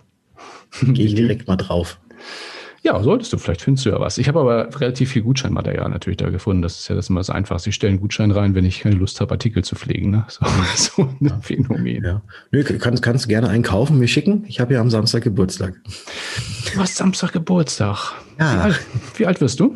Gehe 0.81 1.05
ich 1.05 1.15
direkt 1.15 1.47
mal 1.47 1.55
drauf. 1.55 1.99
Ja, 2.85 3.01
solltest 3.01 3.33
du. 3.33 3.39
Vielleicht 3.39 3.63
findest 3.63 3.87
du 3.87 3.89
ja 3.89 3.99
was. 3.99 4.19
Ich 4.19 4.27
habe 4.27 4.39
aber 4.39 4.69
relativ 4.79 5.11
viel 5.11 5.23
Gutscheinmaterial 5.23 5.89
natürlich 5.89 6.17
da 6.17 6.29
gefunden. 6.29 6.61
Das 6.61 6.77
ist 6.77 6.87
ja 6.87 6.93
das 6.93 7.09
immer 7.09 7.19
das 7.19 7.31
Einfachste. 7.31 7.69
Ich 7.69 7.75
stelle 7.75 7.89
einen 7.89 7.99
Gutschein 7.99 8.29
rein, 8.29 8.53
wenn 8.53 8.63
ich 8.63 8.81
keine 8.81 8.93
Lust 8.93 9.21
habe, 9.21 9.31
Artikel 9.31 9.63
zu 9.63 9.75
pflegen. 9.75 10.11
Ne? 10.11 10.23
So, 10.27 10.45
so 10.75 11.01
ein 11.01 11.17
ja. 11.19 11.39
Phänomen. 11.41 12.03
Ja. 12.03 12.21
Nö, 12.51 12.63
kannst, 12.63 13.01
kannst 13.01 13.25
du 13.25 13.29
gerne 13.29 13.49
einen 13.49 13.63
kaufen, 13.63 13.97
mir 13.97 14.07
schicken. 14.07 14.45
Ich 14.47 14.59
habe 14.59 14.75
ja 14.75 14.81
am 14.81 14.91
Samstag 14.91 15.23
Geburtstag. 15.23 15.73
Du 16.71 16.79
hast 16.79 16.95
Samstag 16.95 17.33
Geburtstag. 17.33 18.13
Ja. 18.39 18.53
Wie 18.53 18.59
alt, 18.59 18.79
wie 19.15 19.25
alt 19.25 19.41
wirst 19.41 19.59
du? 19.59 19.75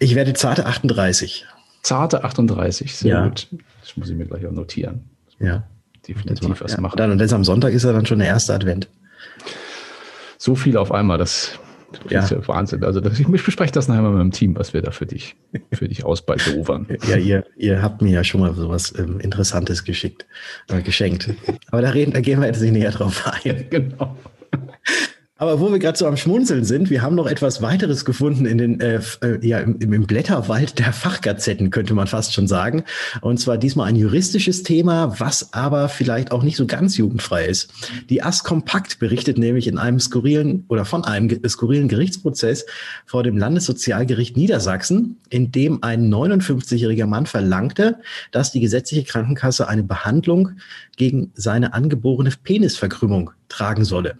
Ich 0.00 0.16
werde 0.16 0.32
zarte 0.32 0.66
38. 0.66 1.46
Zarte 1.82 2.24
38, 2.24 2.96
sehr 2.96 3.10
ja. 3.14 3.28
gut. 3.28 3.46
Das 3.80 3.96
muss 3.96 4.10
ich 4.10 4.16
mir 4.16 4.26
gleich 4.26 4.44
auch 4.44 4.50
notieren. 4.50 5.04
Ja. 5.38 5.62
Definitiv 6.08 6.60
was 6.60 6.72
ja. 6.72 6.80
machen. 6.80 6.96
Dann, 6.96 7.12
und 7.12 7.20
jetzt 7.20 7.32
am 7.32 7.44
Sonntag 7.44 7.72
ist 7.72 7.84
er 7.84 7.92
dann 7.92 8.06
schon 8.06 8.18
der 8.18 8.26
erste 8.26 8.54
Advent. 8.54 8.88
so 10.36 10.56
viel 10.56 10.76
auf 10.76 10.90
einmal, 10.90 11.16
das 11.16 11.60
ja. 12.08 12.20
ist 12.20 12.30
ja 12.30 12.46
Wahnsinn. 12.46 12.84
Also 12.84 13.00
das, 13.00 13.18
ich 13.18 13.26
bespreche 13.26 13.72
das 13.72 13.88
nachher 13.88 14.02
mal 14.02 14.12
mit 14.12 14.20
dem 14.20 14.32
Team, 14.32 14.56
was 14.56 14.74
wir 14.74 14.82
da 14.82 14.90
für 14.90 15.06
dich, 15.06 15.36
für 15.72 15.88
dich 15.88 16.04
ausbaldovern. 16.04 16.86
Ja, 17.08 17.16
ihr, 17.16 17.44
ihr 17.56 17.82
habt 17.82 18.02
mir 18.02 18.10
ja 18.10 18.24
schon 18.24 18.40
mal 18.40 18.54
sowas 18.54 18.92
ähm, 18.96 19.20
Interessantes 19.20 19.84
geschickt, 19.84 20.26
äh, 20.68 20.82
geschenkt. 20.82 21.30
Aber 21.70 21.82
da 21.82 21.90
reden, 21.90 22.12
da 22.12 22.20
gehen 22.20 22.40
wir 22.40 22.46
jetzt 22.46 22.60
nicht 22.60 22.72
näher 22.72 22.90
drauf 22.90 23.26
ein. 23.26 23.66
genau. 23.70 24.16
Aber 25.40 25.58
wo 25.58 25.72
wir 25.72 25.78
gerade 25.78 25.96
so 25.96 26.06
am 26.06 26.18
Schmunzeln 26.18 26.64
sind, 26.64 26.90
wir 26.90 27.00
haben 27.00 27.14
noch 27.14 27.26
etwas 27.26 27.62
weiteres 27.62 28.04
gefunden 28.04 28.44
in 28.44 28.58
den, 28.58 28.78
äh, 28.78 29.00
äh, 29.22 29.38
ja, 29.40 29.58
im, 29.60 29.80
im 29.80 30.06
Blätterwald 30.06 30.78
der 30.78 30.92
Fachgazetten, 30.92 31.70
könnte 31.70 31.94
man 31.94 32.06
fast 32.06 32.34
schon 32.34 32.46
sagen. 32.46 32.84
Und 33.22 33.40
zwar 33.40 33.56
diesmal 33.56 33.88
ein 33.88 33.96
juristisches 33.96 34.64
Thema, 34.64 35.18
was 35.18 35.54
aber 35.54 35.88
vielleicht 35.88 36.30
auch 36.30 36.42
nicht 36.42 36.58
so 36.58 36.66
ganz 36.66 36.98
jugendfrei 36.98 37.46
ist. 37.46 37.72
Die 38.10 38.22
AS 38.22 38.44
Kompakt 38.44 38.98
berichtet 38.98 39.38
nämlich 39.38 39.66
in 39.66 39.78
einem 39.78 39.98
skurrilen 39.98 40.66
oder 40.68 40.84
von 40.84 41.06
einem 41.06 41.30
skurrilen 41.48 41.88
Gerichtsprozess 41.88 42.66
vor 43.06 43.22
dem 43.22 43.38
Landessozialgericht 43.38 44.36
Niedersachsen, 44.36 45.20
in 45.30 45.50
dem 45.52 45.82
ein 45.82 46.12
59-jähriger 46.12 47.06
Mann 47.06 47.24
verlangte, 47.24 47.96
dass 48.30 48.52
die 48.52 48.60
gesetzliche 48.60 49.04
Krankenkasse 49.04 49.66
eine 49.68 49.84
Behandlung 49.84 50.50
gegen 50.98 51.32
seine 51.34 51.72
angeborene 51.72 52.30
Penisverkrümmung 52.44 53.30
tragen 53.48 53.86
solle. 53.86 54.16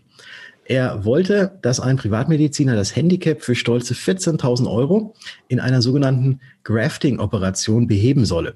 Er 0.65 1.05
wollte, 1.05 1.59
dass 1.63 1.81
ein 1.81 1.97
Privatmediziner 1.97 2.77
das 2.77 2.95
Handicap 2.95 3.43
für 3.43 3.55
stolze 3.55 3.95
14.000 3.95 4.71
Euro 4.71 5.15
in 5.49 5.59
einer 5.59 5.83
sogenannten 5.83 6.41
Grafting-Operation 6.65 7.87
beheben 7.87 8.25
solle. 8.25 8.55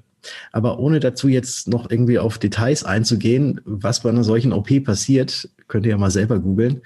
Aber 0.51 0.79
ohne 0.79 0.99
dazu 0.99 1.27
jetzt 1.27 1.67
noch 1.67 1.89
irgendwie 1.89 2.19
auf 2.19 2.37
Details 2.37 2.83
einzugehen, 2.83 3.61
was 3.65 4.01
bei 4.01 4.09
einer 4.09 4.23
solchen 4.23 4.53
OP 4.53 4.83
passiert, 4.83 5.49
könnt 5.67 5.85
ihr 5.85 5.91
ja 5.91 5.97
mal 5.97 6.11
selber 6.11 6.39
googeln. 6.39 6.81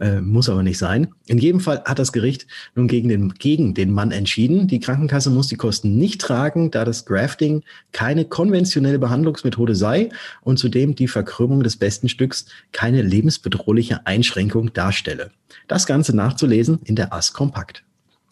Äh, 0.00 0.20
muss 0.20 0.48
aber 0.48 0.62
nicht 0.62 0.78
sein. 0.78 1.08
In 1.26 1.38
jedem 1.38 1.60
Fall 1.60 1.82
hat 1.84 1.98
das 1.98 2.12
Gericht 2.12 2.46
nun 2.74 2.86
gegen 2.86 3.08
den, 3.08 3.34
gegen 3.34 3.74
den 3.74 3.92
Mann 3.92 4.12
entschieden. 4.12 4.68
Die 4.68 4.78
Krankenkasse 4.78 5.30
muss 5.30 5.48
die 5.48 5.56
Kosten 5.56 5.96
nicht 5.96 6.20
tragen, 6.20 6.70
da 6.70 6.84
das 6.84 7.04
Grafting 7.04 7.62
keine 7.92 8.24
konventionelle 8.24 8.98
Behandlungsmethode 8.98 9.74
sei 9.74 10.10
und 10.42 10.58
zudem 10.58 10.94
die 10.94 11.08
Verkrümmung 11.08 11.62
des 11.62 11.76
besten 11.76 12.08
Stücks 12.08 12.46
keine 12.70 13.02
lebensbedrohliche 13.02 14.06
Einschränkung 14.06 14.72
darstelle. 14.72 15.30
Das 15.66 15.86
Ganze 15.86 16.14
nachzulesen 16.14 16.78
in 16.84 16.94
der 16.94 17.12
AS 17.12 17.32
Kompakt. 17.32 17.82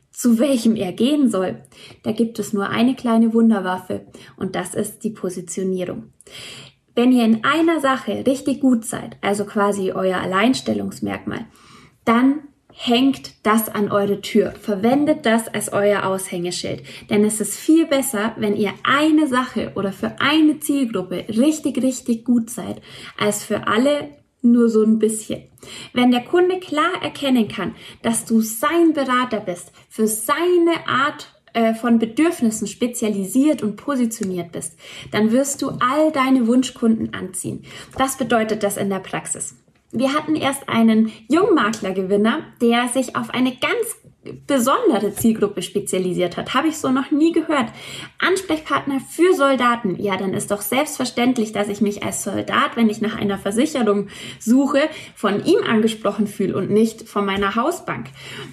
zu 0.10 0.39
welchem 0.39 0.76
er 0.76 0.93
gehen 0.93 1.30
soll? 1.30 1.62
Da 2.02 2.12
gibt 2.12 2.39
es 2.39 2.54
nur 2.54 2.69
eine 2.69 2.95
kleine 2.95 3.36
Wunderwaffe 3.36 4.08
und 4.36 4.56
das 4.56 4.73
ist 4.73 5.04
die 5.04 5.12
Positionierung. 5.12 6.12
Wenn 6.98 7.12
ihr 7.12 7.26
in 7.26 7.44
einer 7.44 7.80
Sache 7.80 8.26
richtig 8.26 8.60
gut 8.60 8.84
seid, 8.84 9.18
also 9.22 9.46
quasi 9.46 9.92
euer 9.92 10.18
Alleinstellungsmerkmal, 10.18 11.46
dann 12.06 12.40
hängt 12.74 13.46
das 13.46 13.70
an 13.70 13.92
eure 13.92 14.22
Tür. 14.22 14.54
Verwendet 14.60 15.24
das 15.28 15.48
als 15.48 15.72
euer 15.72 16.08
Aushängeschild. 16.08 16.82
Denn 17.12 17.24
es 17.24 17.40
ist 17.40 17.56
viel 17.56 17.86
besser, 17.86 18.34
wenn 18.38 18.56
ihr 18.56 18.74
eine 18.82 19.28
Sache 19.28 19.74
oder 19.76 19.92
für 19.92 20.20
eine 20.20 20.60
Zielgruppe 20.60 21.26
richtig, 21.30 21.84
richtig 21.84 22.26
gut 22.26 22.50
seid, 22.50 22.82
als 23.16 23.44
für 23.44 23.68
alle 23.68 24.10
nur 24.42 24.68
so 24.68 24.82
ein 24.82 24.98
bisschen. 24.98 25.44
Wenn 25.94 26.10
der 26.10 26.24
Kunde 26.24 26.60
klar 26.60 27.04
erkennen 27.04 27.48
kann, 27.48 27.76
dass 28.02 28.26
du 28.26 28.42
sein 28.42 28.94
Berater 28.94 29.42
bist, 29.42 29.72
für 29.88 30.08
seine 30.08 30.88
Art 30.88 31.37
äh, 31.58 31.74
von 31.74 31.98
Bedürfnissen 31.98 32.67
spezialisiert 32.67 33.63
und 33.63 33.78
positioniert 33.78 34.52
bist, 34.52 34.78
dann 35.10 35.32
wirst 35.32 35.63
du 35.63 35.70
all 35.70 36.12
deine 36.12 36.46
Wunschkunden 36.46 37.15
anziehen. 37.15 37.63
Was 37.93 38.15
bedeutet 38.15 38.62
das 38.62 38.78
in 38.78 38.91
der 38.91 39.00
Praxis? 39.00 39.56
Wir 39.91 40.13
hatten 40.13 40.36
erst 40.36 40.70
einen 40.70 41.12
Jungmaklergewinner, 41.30 42.43
der 42.62 42.89
sich 42.89 43.15
auf 43.15 43.32
eine 43.32 43.56
ganz 43.56 43.96
besondere 44.48 45.13
Zielgruppe 45.13 45.62
spezialisiert 45.62 46.38
hat. 46.38 46.54
Habe 46.54 46.68
ich 46.68 46.78
so 46.78 46.90
noch 46.90 47.12
nie 47.12 47.32
gehört. 47.32 47.68
Ansprechpartner 48.20 49.00
für 49.10 49.34
Soldaten. 49.34 50.02
Ja, 50.02 50.18
dann 50.18 50.34
ist 50.34 50.52
doch 50.52 50.62
selbstverständlich, 50.62 51.52
dass 51.52 51.70
ich 51.70 51.82
mich 51.82 52.04
als 52.04 52.24
Soldat, 52.24 52.76
wenn 52.76 52.90
ich 52.90 53.02
nach 53.02 53.18
einer 53.18 53.38
Versicherung 53.38 54.08
suche, 54.40 54.82
von 55.16 55.46
ihm 55.46 55.60
angesprochen 55.68 56.28
fühle 56.28 56.56
und 56.56 56.70
nicht 56.70 57.08
von 57.08 57.26
meiner 57.26 57.56
Hausbank. 57.56 58.08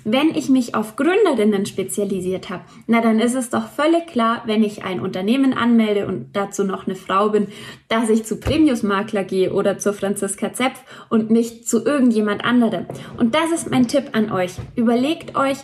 Wenn 0.05 0.31
ich 0.35 0.49
mich 0.49 0.75
auf 0.75 0.97
Gründerinnen 0.97 1.67
spezialisiert 1.67 2.51
habe, 2.51 2.65
na 2.87 3.01
dann 3.01 3.21
ist 3.21 3.35
es 3.35 3.51
doch 3.51 3.69
völlig 3.69 4.07
klar, 4.07 4.43
wenn 4.47 4.63
ich 4.63 4.85
ein 4.85 5.01
Unternehmen 5.01 5.55
anmelde 5.55 6.07
und 6.07 6.35
dazu 6.35 6.65
noch 6.65 6.87
eine 6.87 6.97
Frau 6.97 7.31
bin, 7.31 7.49
dass 7.89 8.09
ich 8.09 8.25
zu 8.25 8.37
Premius 8.37 8.83
Makler 8.83 9.25
gehe 9.25 9.53
oder 9.53 9.79
zu 9.79 9.93
Franziska 9.93 10.53
Zepf 10.53 10.81
und 11.09 11.31
nicht 11.31 11.69
zu 11.69 11.85
irgendjemand 11.85 12.45
anderem. 12.45 12.87
Und 13.17 13.35
das 13.35 13.51
ist 13.53 13.71
mein 13.71 13.89
Tipp 13.89 14.11
an 14.13 14.31
euch. 14.31 14.53
Überlegt 14.77 15.37
euch, 15.37 15.59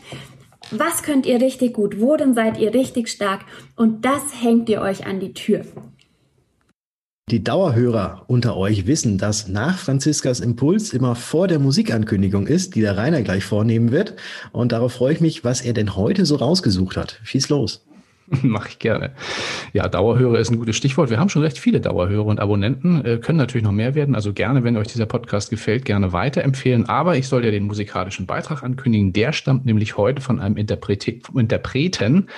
was 0.70 1.02
könnt 1.02 1.26
ihr 1.26 1.40
richtig 1.40 1.74
gut? 1.74 2.00
Worin 2.00 2.34
seid 2.34 2.58
ihr 2.58 2.72
richtig 2.72 3.08
stark? 3.08 3.40
Und 3.76 4.04
das 4.04 4.22
hängt 4.40 4.68
ihr 4.68 4.80
euch 4.80 5.06
an 5.06 5.20
die 5.20 5.34
Tür. 5.34 5.64
Die 7.30 7.44
Dauerhörer 7.44 8.24
unter 8.26 8.56
euch 8.56 8.86
wissen, 8.86 9.16
dass 9.16 9.46
nach 9.46 9.78
Franziskas 9.78 10.40
Impuls 10.40 10.92
immer 10.92 11.14
vor 11.14 11.46
der 11.46 11.60
Musikankündigung 11.60 12.48
ist, 12.48 12.74
die 12.74 12.80
der 12.80 12.96
Rainer 12.96 13.22
gleich 13.22 13.44
vornehmen 13.44 13.92
wird. 13.92 14.16
Und 14.50 14.72
darauf 14.72 14.94
freue 14.94 15.12
ich 15.12 15.20
mich, 15.20 15.44
was 15.44 15.60
er 15.60 15.72
denn 15.72 15.94
heute 15.94 16.26
so 16.26 16.36
rausgesucht 16.36 16.96
hat. 16.96 17.20
Schieß 17.22 17.48
los. 17.48 17.86
Mache 18.42 18.68
ich 18.70 18.78
gerne. 18.78 19.10
Ja, 19.72 19.88
Dauerhörer 19.88 20.38
ist 20.38 20.50
ein 20.50 20.58
gutes 20.58 20.76
Stichwort. 20.76 21.10
Wir 21.10 21.18
haben 21.18 21.28
schon 21.28 21.42
recht 21.42 21.58
viele 21.58 21.80
Dauerhörer 21.80 22.26
und 22.26 22.38
Abonnenten, 22.38 23.04
äh, 23.04 23.18
können 23.18 23.38
natürlich 23.38 23.64
noch 23.64 23.72
mehr 23.72 23.94
werden. 23.94 24.14
Also 24.14 24.32
gerne, 24.32 24.62
wenn 24.62 24.76
euch 24.76 24.88
dieser 24.88 25.06
Podcast 25.06 25.50
gefällt, 25.50 25.84
gerne 25.84 26.12
weiterempfehlen. 26.12 26.88
Aber 26.88 27.16
ich 27.16 27.26
soll 27.26 27.44
ja 27.44 27.50
den 27.50 27.64
musikalischen 27.64 28.26
Beitrag 28.26 28.62
ankündigen. 28.62 29.12
Der 29.12 29.32
stammt 29.32 29.66
nämlich 29.66 29.96
heute 29.96 30.22
von 30.22 30.38
einem 30.40 30.56
Interprete 30.56 31.20
Interpreten 31.34 32.28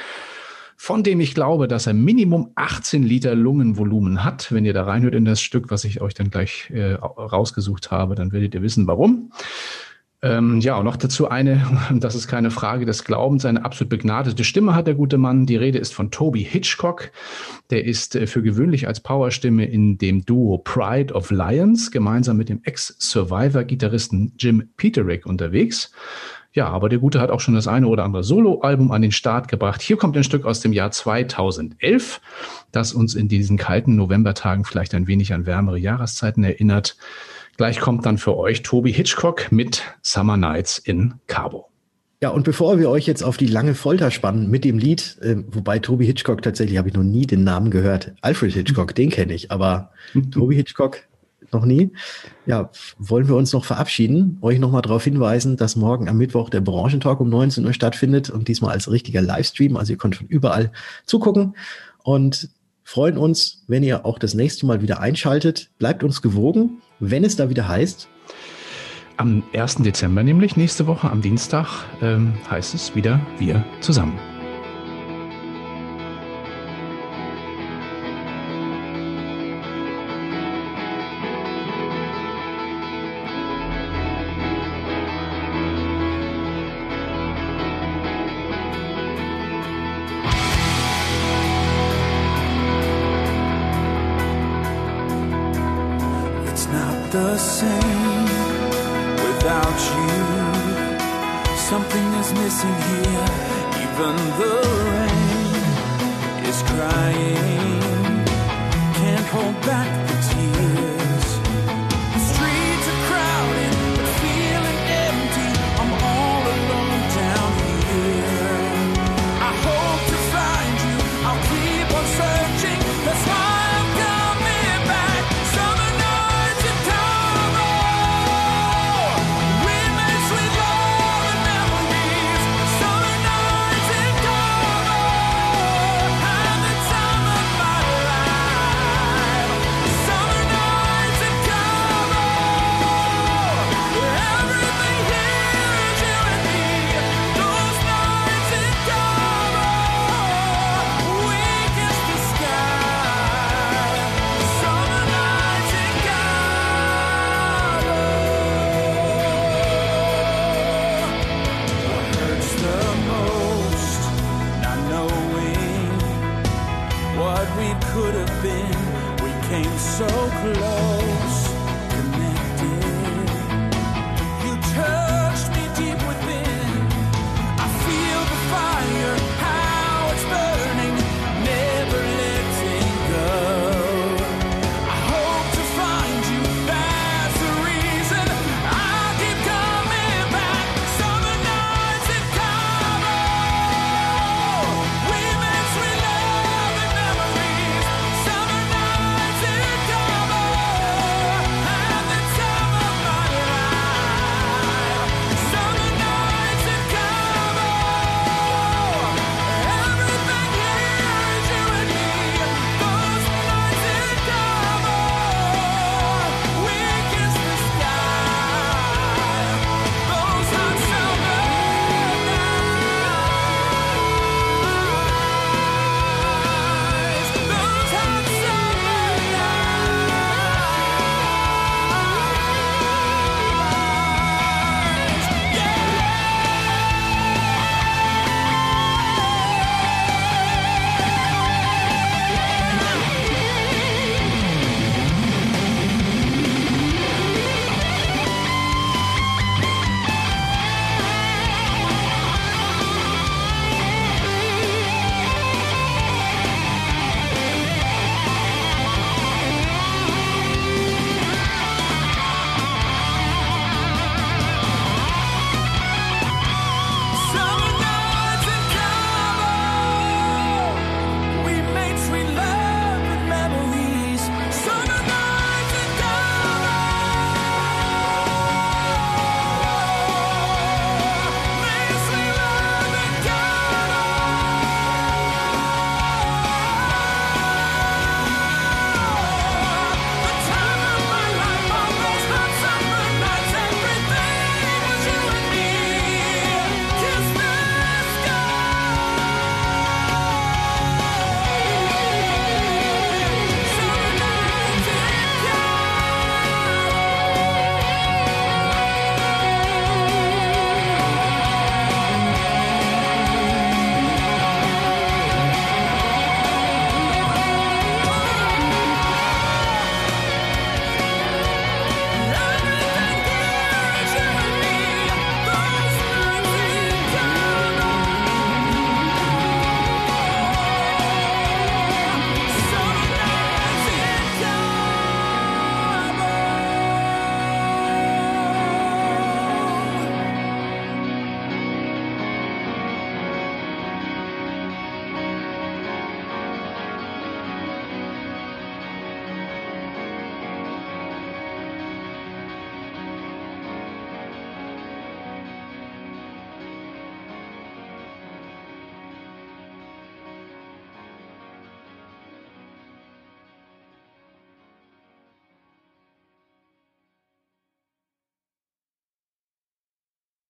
von 0.77 1.05
dem 1.05 1.21
ich 1.21 1.37
glaube, 1.37 1.69
dass 1.69 1.87
er 1.87 1.93
Minimum 1.93 2.51
18 2.57 3.05
Liter 3.05 3.37
Lungenvolumen 3.37 4.25
hat. 4.25 4.51
Wenn 4.51 4.65
ihr 4.65 4.73
da 4.73 4.83
reinhört 4.83 5.15
in 5.15 5.25
das 5.25 5.41
Stück, 5.41 5.71
was 5.71 5.85
ich 5.85 6.01
euch 6.01 6.15
dann 6.15 6.31
gleich 6.31 6.71
äh, 6.71 6.95
rausgesucht 6.95 7.93
habe, 7.93 8.17
dann 8.17 8.33
werdet 8.33 8.57
ihr 8.57 8.63
wissen, 8.63 8.89
warum. 8.89 9.31
Ähm, 10.25 10.61
ja, 10.61 10.77
und 10.77 10.85
noch 10.85 10.97
dazu 10.97 11.29
eine, 11.29 11.67
das 11.93 12.15
ist 12.15 12.29
keine 12.29 12.53
Frage 12.53 12.87
des 12.87 13.05
Glaubens, 13.05 13.45
eine 13.45 13.65
absolut 13.65 13.91
begnadete 13.91 14.45
Stimme 14.45 14.75
hat 14.75 14.87
der 14.87 14.95
gute 14.95 15.19
Mann. 15.19 15.47
Die 15.47 15.57
Rede 15.57 15.79
ist 15.79 15.93
von 15.93 16.13
Toby 16.13 16.45
Hitchcock. 16.45 17.11
Der 17.71 17.85
ist 17.85 18.15
äh, 18.15 18.29
für 18.29 18.43
gewöhnlich 18.43 18.87
als 18.87 19.01
Powerstimme 19.01 19.65
in 19.65 19.99
dem 19.99 20.25
Duo 20.25 20.59
Pride 20.59 21.13
of 21.13 21.33
Lions 21.33 21.91
gemeinsam 21.91 22.37
mit 22.37 22.49
dem 22.49 22.61
Ex-Survivor-Gitarristen 22.63 24.35
Jim 24.39 24.69
Peterick 24.77 25.27
unterwegs. 25.27 25.91
Ja, 26.55 26.69
aber 26.69 26.89
der 26.89 26.99
Gute 26.99 27.19
hat 27.19 27.31
auch 27.31 27.41
schon 27.41 27.55
das 27.55 27.67
eine 27.67 27.89
oder 27.89 28.05
andere 28.05 28.23
Soloalbum 28.23 28.93
an 28.93 29.03
den 29.03 29.11
Start 29.11 29.49
gebracht. 29.49 29.81
Hier 29.81 29.97
kommt 29.97 30.17
ein 30.17 30.23
Stück 30.23 30.45
aus 30.45 30.61
dem 30.61 30.73
Jahr 30.73 30.91
2011, 30.91 32.21
das 32.71 32.93
uns 32.93 33.15
in 33.15 33.27
diesen 33.27 33.57
kalten 33.57 33.97
Novembertagen 33.97 34.65
vielleicht 34.65 34.95
ein 34.95 35.07
wenig 35.07 35.33
an 35.33 35.47
wärmere 35.47 35.79
Jahreszeiten 35.79 36.45
erinnert. 36.45 36.97
Gleich 37.57 37.81
kommt 37.81 38.07
dann 38.07 38.19
für 38.19 38.37
euch 38.37 38.62
Toby 38.62 38.93
Hitchcock 38.93 39.53
mit 39.53 39.83
Summer 40.03 40.37
Nights 40.37 40.79
in 40.79 41.15
Cabo. 41.27 41.69
Ja, 42.23 42.31
und 42.31 42.45
bevor 42.45 42.79
wir 42.79 42.88
euch 42.88 43.07
jetzt 43.07 43.23
auf 43.23 43.37
die 43.37 43.49
lange 43.49 43.75
Folter 43.75 44.12
spannen 44.12 44.49
mit 44.49 44.65
dem 44.65 44.79
Lied, 44.79 45.19
äh, 45.23 45.37
wobei 45.49 45.81
Toby 45.81 46.07
Hitchcock 46.07 46.41
tatsächlich 46.41 46.79
habe 46.79 46.88
ich 46.88 46.95
noch 46.95 47.03
nie 47.03 47.27
den 47.27 47.43
Namen 47.43 47.71
gehört. 47.71 48.15
Alfred 48.21 48.53
Hitchcock, 48.53 48.95
den 48.95 49.11
kenne 49.11 49.35
ich, 49.35 49.51
aber 49.51 49.91
Toby 50.31 50.55
Hitchcock 50.55 51.03
noch 51.53 51.65
nie. 51.65 51.91
Ja, 52.47 52.71
wollen 52.99 53.29
wir 53.29 53.37
uns 53.37 53.53
noch 53.53 53.65
verabschieden, 53.65 54.38
euch 54.41 54.59
nochmal 54.59 54.83
darauf 54.83 55.05
hinweisen, 55.05 55.57
dass 55.57 55.77
morgen 55.77 56.09
am 56.09 56.17
Mittwoch 56.17 56.49
der 56.49 56.61
Branchentalk 56.61 57.21
um 57.21 57.29
19 57.29 57.67
Uhr 57.67 57.73
stattfindet 57.73 58.31
und 58.31 58.49
diesmal 58.49 58.73
als 58.73 58.91
richtiger 58.91 59.21
Livestream. 59.21 59.77
Also 59.77 59.93
ihr 59.93 59.99
könnt 59.99 60.17
von 60.17 60.27
überall 60.29 60.73
zugucken 61.07 61.57
und 62.05 62.51
freuen 62.85 63.18
uns, 63.18 63.64
wenn 63.68 63.83
ihr 63.83 64.05
auch 64.07 64.18
das 64.18 64.35
nächste 64.35 64.66
Mal 64.66 64.83
wieder 64.83 65.01
einschaltet. 65.01 65.71
Bleibt 65.79 66.05
uns 66.05 66.23
gewogen, 66.23 66.83
wenn 67.01 67.25
es 67.25 67.37
da 67.37 67.51
wieder 67.51 67.68
heißt. 67.68 68.09
Am 69.16 69.42
1. 69.53 69.77
Dezember 69.77 70.23
nämlich, 70.23 70.57
nächste 70.57 70.87
Woche 70.87 71.11
am 71.11 71.23
Dienstag, 71.23 71.85
ähm, 72.01 72.35
heißt 72.51 72.75
es 72.75 72.95
wieder 72.95 73.21
wir 73.38 73.64
zusammen. 73.81 74.32